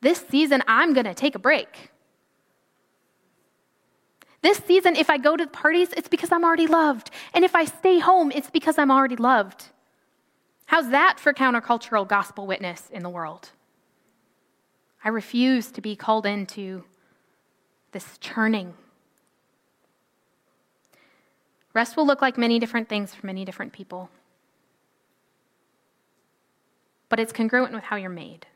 this 0.02 0.24
season 0.28 0.62
I'm 0.66 0.92
going 0.92 1.06
to 1.06 1.14
take 1.14 1.34
a 1.34 1.38
break. 1.38 1.90
This 4.42 4.58
season, 4.58 4.96
if 4.96 5.08
I 5.08 5.16
go 5.16 5.38
to 5.38 5.44
the 5.46 5.50
parties, 5.50 5.94
it's 5.96 6.08
because 6.08 6.30
I'm 6.30 6.44
already 6.44 6.66
loved. 6.66 7.10
And 7.32 7.46
if 7.46 7.54
I 7.54 7.64
stay 7.64 7.98
home, 7.98 8.30
it's 8.30 8.50
because 8.50 8.76
I'm 8.76 8.90
already 8.90 9.16
loved. 9.16 9.64
How's 10.66 10.90
that 10.90 11.18
for 11.18 11.32
countercultural 11.32 12.06
gospel 12.06 12.46
witness 12.46 12.90
in 12.90 13.02
the 13.02 13.08
world? 13.08 13.52
I 15.04 15.10
refuse 15.10 15.70
to 15.72 15.80
be 15.80 15.94
called 15.94 16.26
into 16.26 16.84
this 17.92 18.18
churning 18.18 18.74
Rest 21.74 21.96
will 21.96 22.06
look 22.06 22.22
like 22.22 22.38
many 22.38 22.60
different 22.60 22.88
things 22.88 23.14
for 23.14 23.26
many 23.26 23.44
different 23.44 23.72
people. 23.72 24.08
But 27.08 27.18
it's 27.20 27.32
congruent 27.32 27.74
with 27.74 27.82
how 27.82 27.96
you're 27.96 28.10
made. 28.10 28.46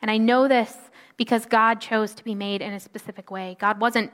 And 0.00 0.10
I 0.10 0.16
know 0.16 0.48
this 0.48 0.74
because 1.16 1.44
God 1.44 1.80
chose 1.80 2.14
to 2.14 2.24
be 2.24 2.34
made 2.34 2.62
in 2.62 2.72
a 2.72 2.80
specific 2.80 3.30
way. 3.30 3.56
God 3.60 3.80
wasn't 3.80 4.10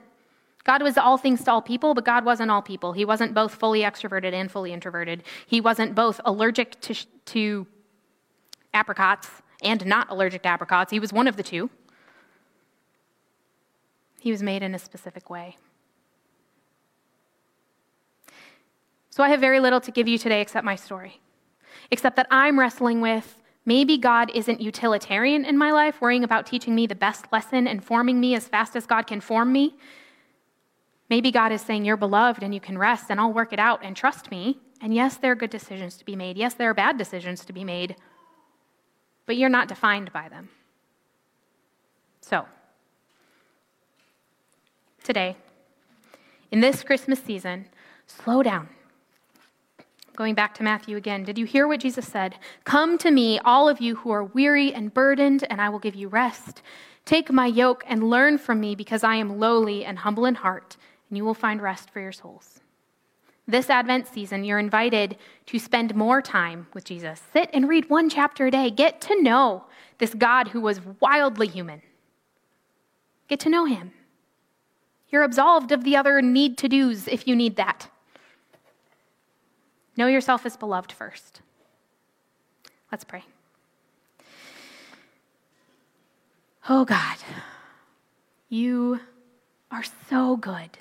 God 0.65 0.83
was 0.83 0.99
all 0.99 1.17
things 1.17 1.45
to 1.45 1.53
all 1.53 1.63
people, 1.63 1.95
but 1.95 2.05
God 2.05 2.27
wasn't 2.27 2.51
all 2.51 2.61
people. 2.61 2.93
He 2.93 3.07
wasn't 3.07 3.33
both 3.33 3.55
fully 3.55 3.81
extroverted 3.81 4.35
and 4.35 4.51
fully 4.51 4.71
introverted. 4.71 5.23
He 5.47 5.63
wasn't 5.63 5.95
both 5.95 6.21
allergic 6.27 6.79
to, 6.83 6.95
to 7.27 7.67
apricots 8.75 9.31
and 9.63 9.85
not 9.87 10.11
allergic 10.11 10.43
to 10.43 10.49
apricots. 10.49 10.91
He 10.91 11.01
was 11.01 11.13
one 11.13 11.27
of 11.29 11.37
the 11.37 11.43
two. 11.43 11.71
He 14.21 14.31
was 14.31 14.43
made 14.43 14.63
in 14.63 14.75
a 14.75 14.79
specific 14.79 15.31
way. 15.31 15.57
So 19.11 19.23
I 19.23 19.29
have 19.31 19.41
very 19.41 19.59
little 19.59 19.81
to 19.81 19.91
give 19.91 20.07
you 20.07 20.19
today 20.19 20.41
except 20.41 20.65
my 20.65 20.77
story, 20.77 21.21
except 21.91 22.17
that 22.17 22.29
I'm 22.31 22.59
wrestling 22.59 23.01
with 23.01 23.37
maybe 23.65 23.99
God 23.99 24.31
isn't 24.35 24.61
utilitarian 24.61 25.45
in 25.45 25.59
my 25.59 25.73
life, 25.73 26.01
worrying 26.01 26.25
about 26.25 26.47
teaching 26.47 26.75
me 26.75 26.87
the 26.87 26.95
best 26.95 27.27
lesson 27.33 27.67
and 27.67 27.85
forming 27.85 28.21
me 28.21 28.35
as 28.35 28.47
fast 28.47 28.77
as 28.77 28.87
God 28.87 29.07
can 29.07 29.21
form 29.21 29.53
me. 29.53 29.77
Maybe 31.11 31.31
God 31.31 31.53
is 31.53 31.63
saying, 31.63 31.85
You're 31.85 31.97
beloved 31.97 32.43
and 32.43 32.55
you 32.55 32.61
can 32.61 32.79
rest 32.79 33.07
and 33.11 33.21
I'll 33.21 33.33
work 33.33 33.53
it 33.53 33.59
out 33.59 33.81
and 33.83 33.97
trust 33.97 34.31
me. 34.31 34.59
And 34.81 34.95
yes, 34.95 35.17
there 35.17 35.33
are 35.33 35.37
good 35.37 35.51
decisions 35.51 35.97
to 35.97 36.05
be 36.05 36.15
made. 36.15 36.37
Yes, 36.37 36.55
there 36.55 36.71
are 36.71 36.75
bad 36.75 36.97
decisions 36.97 37.45
to 37.47 37.53
be 37.53 37.65
made, 37.65 37.97
but 39.29 39.37
you're 39.37 39.49
not 39.49 39.69
defined 39.69 40.13
by 40.13 40.29
them. 40.29 40.49
So, 42.21 42.47
today, 45.05 45.37
in 46.51 46.61
this 46.61 46.83
Christmas 46.83 47.23
season, 47.23 47.67
slow 48.07 48.43
down 48.43 48.69
Going 50.19 50.35
back 50.35 50.53
to 50.55 50.65
Matthew 50.65 50.97
again, 50.97 51.23
did 51.23 51.39
you 51.39 51.47
hear 51.47 51.69
what 51.69 51.79
Jesus 51.79 52.05
said? 52.05 52.35
Come 52.65 52.99
to 52.99 53.13
me, 53.13 53.39
all 53.39 53.69
of 53.69 53.81
you 53.81 53.95
who 53.95 54.11
are 54.11 54.25
weary 54.25 54.75
and 54.75 54.93
burdened, 54.93 55.45
and 55.49 55.61
I 55.61 55.69
will 55.69 55.79
give 55.79 55.95
you 55.95 56.09
rest. 56.09 56.61
Take 57.05 57.31
my 57.31 57.47
yoke 57.47 57.85
and 57.87 58.11
learn 58.11 58.37
from 58.37 58.59
me, 58.59 58.75
because 58.75 59.05
I 59.05 59.15
am 59.15 59.39
lowly 59.39 59.85
and 59.85 59.97
humble 59.97 60.25
in 60.25 60.35
heart, 60.35 60.77
and 61.09 61.17
you 61.17 61.25
will 61.25 61.35
find 61.35 61.63
rest 61.63 61.91
for 61.91 62.01
your 62.01 62.11
souls. 62.11 62.58
This 63.51 63.71
Advent 63.71 64.07
season, 64.07 64.45
you're 64.45 64.59
invited 64.59 65.17
to 65.47 65.59
spend 65.59 65.95
more 65.95 66.21
time 66.21 66.67
with 66.75 66.85
Jesus. 66.85 67.23
Sit 67.33 67.49
and 67.55 67.67
read 67.67 67.89
one 67.89 68.11
chapter 68.11 68.47
a 68.47 68.51
day. 68.51 68.69
Get 68.71 69.01
to 69.01 69.23
know 69.23 69.65
this 69.97 70.13
God 70.13 70.49
who 70.49 70.61
was 70.61 70.83
wildly 71.01 71.49
human. 71.49 71.81
Get 73.27 73.41
to 73.41 73.49
know 73.49 73.65
him. 73.65 73.93
You're 75.09 75.23
absolved 75.23 75.73
of 75.73 75.83
the 75.83 75.97
other 75.97 76.21
need 76.21 76.59
to 76.59 76.69
do's 76.69 77.09
if 77.09 77.27
you 77.27 77.35
need 77.35 77.57
that. 77.57 77.89
Know 79.97 80.09
yourself 80.09 80.45
as 80.45 80.59
beloved 80.59 80.93
first. 80.93 81.41
Let's 82.93 83.05
pray. 83.05 83.25
Oh 86.69 86.85
God, 86.85 87.17
you 88.51 89.01
are 89.71 89.85
so 90.11 90.37
good. 90.37 90.77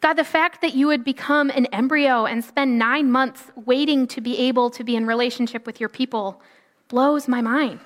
God, 0.00 0.14
the 0.14 0.24
fact 0.24 0.62
that 0.62 0.74
you 0.74 0.86
would 0.86 1.04
become 1.04 1.50
an 1.50 1.66
embryo 1.66 2.24
and 2.24 2.42
spend 2.42 2.78
nine 2.78 3.10
months 3.10 3.44
waiting 3.54 4.06
to 4.08 4.20
be 4.20 4.38
able 4.38 4.70
to 4.70 4.82
be 4.82 4.96
in 4.96 5.06
relationship 5.06 5.66
with 5.66 5.78
your 5.78 5.90
people 5.90 6.40
blows 6.88 7.28
my 7.28 7.42
mind. 7.42 7.80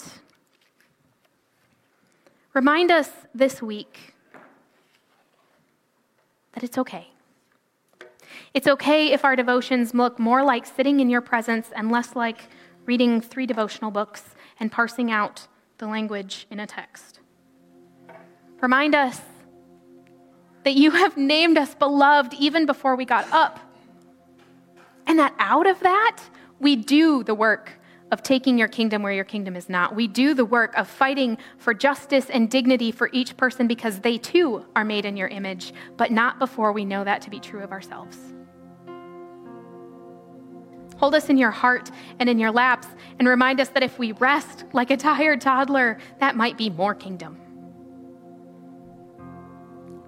Remind 2.53 2.93
us 2.93 3.11
this 3.35 3.61
week 3.61 4.15
that 6.53 6.63
it's 6.63 6.79
okay. 6.79 7.09
It's 8.55 8.69
okay 8.69 9.13
if 9.13 9.25
our 9.25 9.35
devotions 9.35 9.93
look 9.93 10.21
more 10.21 10.45
like 10.45 10.65
sitting 10.67 11.01
in 11.01 11.11
your 11.11 11.21
presence 11.21 11.71
and 11.75 11.91
less 11.91 12.15
like 12.15 12.49
reading 12.87 13.21
three 13.21 13.47
devotional 13.47 13.91
books 13.91 14.23
and 14.61 14.71
parsing 14.71 15.11
out 15.11 15.49
the 15.79 15.89
language 15.89 16.47
in 16.49 16.61
a 16.61 16.67
text. 16.67 17.19
Remind 18.61 18.95
us 18.95 19.21
that 20.65 20.75
you 20.75 20.91
have 20.91 21.17
named 21.17 21.59
us 21.59 21.75
beloved 21.75 22.35
even 22.35 22.67
before 22.67 22.97
we 22.97 23.05
got 23.05 23.31
up. 23.33 23.61
And 25.07 25.19
that 25.19 25.35
out 25.39 25.67
of 25.67 25.81
that, 25.81 26.23
we 26.59 26.77
do 26.77 27.23
the 27.23 27.35
work 27.35 27.71
of 28.11 28.23
taking 28.23 28.59
your 28.59 28.69
kingdom 28.69 29.03
where 29.03 29.13
your 29.13 29.25
kingdom 29.25 29.57
is 29.57 29.69
not. 29.69 29.95
We 29.95 30.07
do 30.07 30.35
the 30.35 30.45
work 30.45 30.77
of 30.77 30.89
fighting 30.89 31.37
for 31.59 31.75
justice 31.75 32.31
and 32.31 32.51
dignity 32.51 32.93
for 32.93 33.11
each 33.13 33.37
person 33.37 33.67
because 33.67 34.01
they 34.01 34.19
too 34.19 34.65
are 34.77 34.85
made 34.85 35.05
in 35.05 35.17
your 35.17 35.29
image, 35.29 35.73
but 35.97 36.11
not 36.11 36.39
before 36.39 36.73
we 36.73 36.85
know 36.85 37.05
that 37.05 37.23
to 37.23 37.31
be 37.31 37.41
true 37.41 37.63
of 37.63 37.73
ourselves. 37.73 38.17
Hold 40.97 41.15
us 41.17 41.29
in 41.29 41.37
your 41.37 41.51
heart 41.51 41.91
and 42.21 42.29
in 42.29 42.39
your 42.39 42.53
laps 42.53 42.87
and 43.19 43.27
remind 43.27 43.61
us 43.61 43.69
that 43.71 43.83
if 43.83 43.99
we 43.99 44.13
rest 44.13 44.65
like 44.73 44.91
a 44.91 44.97
tired 44.97 45.41
toddler, 45.41 45.99
that 46.21 46.37
might 46.37 46.57
be 46.57 46.71
more 46.71 46.95
kingdom. 46.95 47.44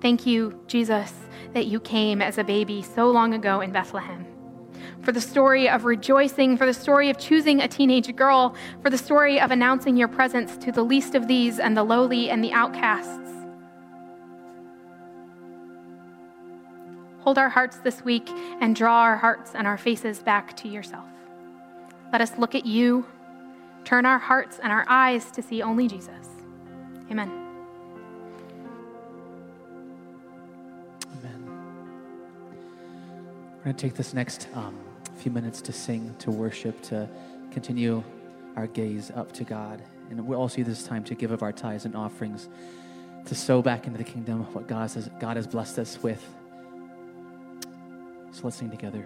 Thank 0.07 0.25
you, 0.25 0.63
Jesus, 0.69 1.13
that 1.53 1.67
you 1.67 1.81
came 1.81 2.23
as 2.23 2.39
a 2.39 2.45
baby 2.45 2.81
so 2.81 3.11
long 3.11 3.35
ago 3.35 3.61
in 3.61 3.73
Bethlehem. 3.73 4.25
For 5.03 5.11
the 5.11 5.21
story 5.21 5.69
of 5.69 5.85
rejoicing, 5.85 6.57
for 6.57 6.65
the 6.65 6.73
story 6.73 7.11
of 7.11 7.19
choosing 7.19 7.61
a 7.61 7.67
teenage 7.67 8.15
girl, 8.15 8.55
for 8.83 8.89
the 8.89 8.99
story 8.99 9.41
of 9.41 9.51
announcing 9.51 9.97
your 9.97 10.07
presence 10.07 10.57
to 10.59 10.71
the 10.71 10.85
least 10.85 11.17
of 11.17 11.27
these 11.27 11.59
and 11.59 11.77
the 11.77 11.83
lowly 11.83 12.31
and 12.31 12.45
the 12.45 12.53
outcasts. 12.53 13.33
Hold 17.23 17.37
our 17.37 17.49
hearts 17.49 17.79
this 17.79 18.05
week 18.05 18.31
and 18.61 18.77
draw 18.77 19.01
our 19.01 19.17
hearts 19.17 19.57
and 19.57 19.67
our 19.67 19.77
faces 19.77 20.21
back 20.21 20.57
to 20.59 20.69
yourself. 20.69 21.09
Let 22.13 22.21
us 22.21 22.31
look 22.39 22.55
at 22.55 22.65
you, 22.65 23.07
turn 23.83 24.07
our 24.07 24.21
hearts 24.21 24.61
and 24.63 24.71
our 24.71 24.85
eyes 24.87 25.33
to 25.33 25.43
see 25.43 25.63
only 25.63 25.89
Jesus. 25.89 26.29
Amen. 27.11 27.46
Going 33.67 33.75
to 33.75 33.83
take 33.83 33.95
this 33.97 34.15
next 34.15 34.47
um, 34.55 34.79
few 35.17 35.33
minutes 35.33 35.61
to 35.61 35.73
sing, 35.73 36.15
to 36.21 36.31
worship, 36.31 36.81
to 36.83 37.09
continue 37.51 38.01
our 38.55 38.69
gaze 38.69 39.11
up 39.17 39.33
to 39.33 39.43
God. 39.43 39.83
And 40.09 40.25
we'll 40.25 40.39
also 40.39 40.59
use 40.59 40.69
this 40.69 40.85
time 40.85 41.03
to 41.03 41.17
give 41.17 41.33
of 41.33 41.43
our 41.43 41.51
tithes 41.51 41.85
and 41.85 41.97
offerings, 41.97 42.49
to 43.25 43.35
sow 43.35 43.63
back 43.63 43.89
into 43.89 43.99
the 43.99 44.05
kingdom 44.05 44.43
what 44.55 44.69
God 44.69 44.89
has, 44.93 45.11
God 45.19 45.37
has 45.37 45.49
blessed 45.49 45.81
us 45.81 46.01
with. 46.01 46.25
So 48.31 48.43
let's 48.45 48.57
sing 48.57 48.71
together. 48.71 49.05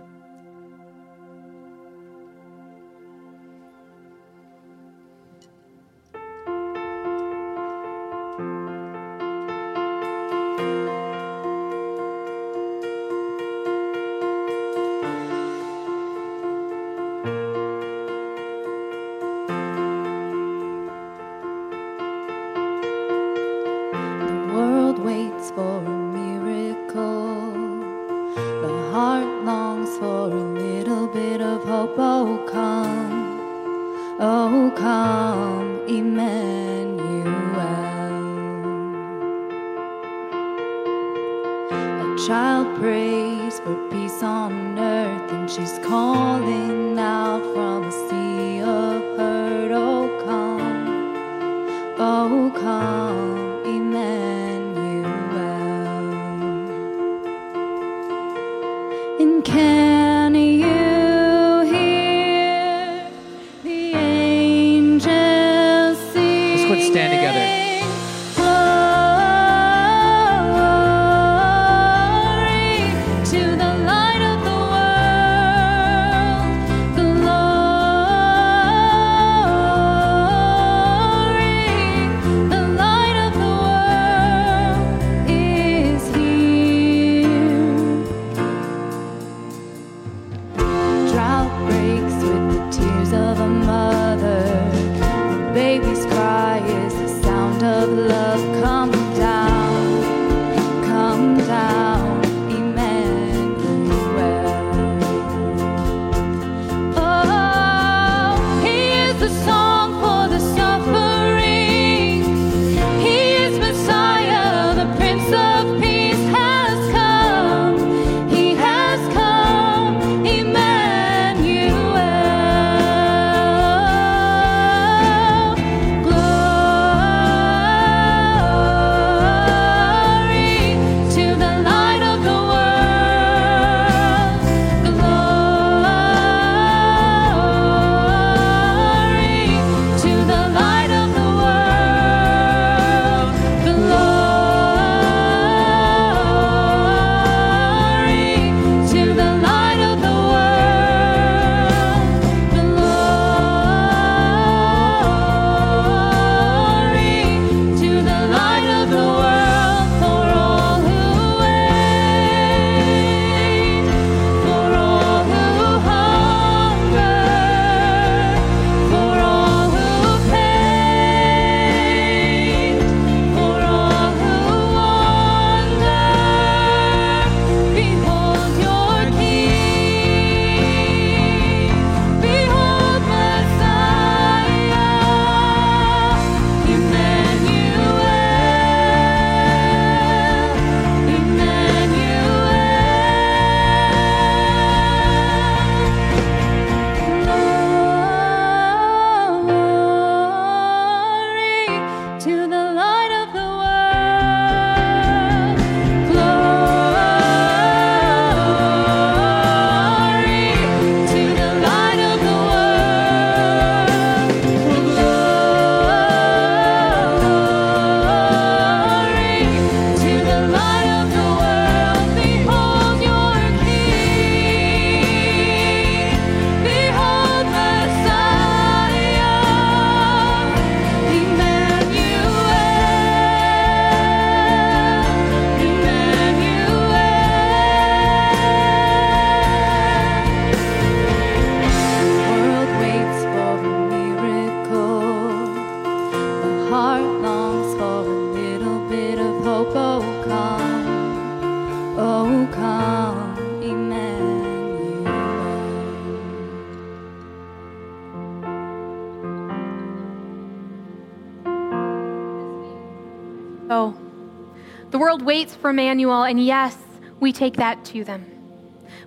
For 265.70 265.72
Emmanuel, 265.72 266.24
and 266.24 266.44
yes, 266.44 266.76
we 267.20 267.32
take 267.32 267.54
that 267.54 267.84
to 267.84 268.02
them. 268.02 268.26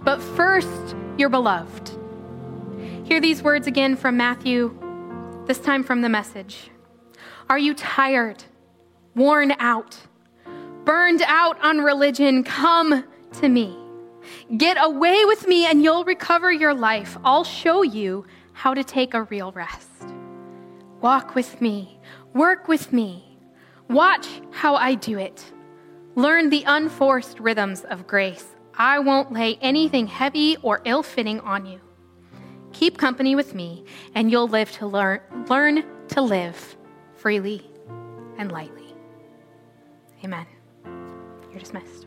But 0.01 0.21
first, 0.21 0.95
your 1.17 1.27
beloved. 1.27 1.91
Hear 3.05 3.19
these 3.19 3.43
words 3.43 3.67
again 3.67 3.97
from 3.97 4.15
Matthew, 4.15 4.73
this 5.45 5.59
time 5.59 5.83
from 5.83 6.01
the 6.01 6.07
message. 6.07 6.71
Are 7.49 7.57
you 7.57 7.73
tired, 7.73 8.45
worn 9.13 9.53
out, 9.59 9.97
burned 10.85 11.21
out 11.27 11.61
on 11.61 11.79
religion? 11.79 12.45
Come 12.45 13.03
to 13.41 13.49
me. 13.49 13.77
Get 14.55 14.77
away 14.79 15.25
with 15.25 15.45
me 15.45 15.65
and 15.65 15.83
you'll 15.83 16.05
recover 16.05 16.49
your 16.49 16.73
life. 16.73 17.17
I'll 17.25 17.43
show 17.43 17.81
you 17.81 18.25
how 18.53 18.73
to 18.73 18.85
take 18.85 19.13
a 19.13 19.23
real 19.23 19.51
rest. 19.51 19.89
Walk 21.01 21.35
with 21.35 21.59
me, 21.59 21.99
work 22.33 22.69
with 22.69 22.93
me, 22.93 23.37
watch 23.89 24.27
how 24.51 24.75
I 24.75 24.95
do 24.95 25.19
it. 25.19 25.52
Learn 26.15 26.49
the 26.49 26.63
unforced 26.67 27.39
rhythms 27.39 27.83
of 27.85 28.05
grace. 28.05 28.45
I 28.75 28.99
won't 28.99 29.31
lay 29.31 29.57
anything 29.61 30.07
heavy 30.07 30.57
or 30.61 30.81
ill 30.85 31.03
fitting 31.03 31.39
on 31.39 31.65
you. 31.65 31.79
Keep 32.71 32.97
company 32.97 33.35
with 33.35 33.53
me, 33.53 33.85
and 34.15 34.29
you'll 34.29 34.47
live 34.47 34.71
to 34.73 34.87
learn, 34.87 35.21
learn 35.49 35.83
to 36.09 36.21
live 36.21 36.75
freely 37.15 37.69
and 38.37 38.51
lightly. 38.51 38.95
Amen. 40.23 40.45
You're 41.51 41.59
dismissed. 41.59 42.02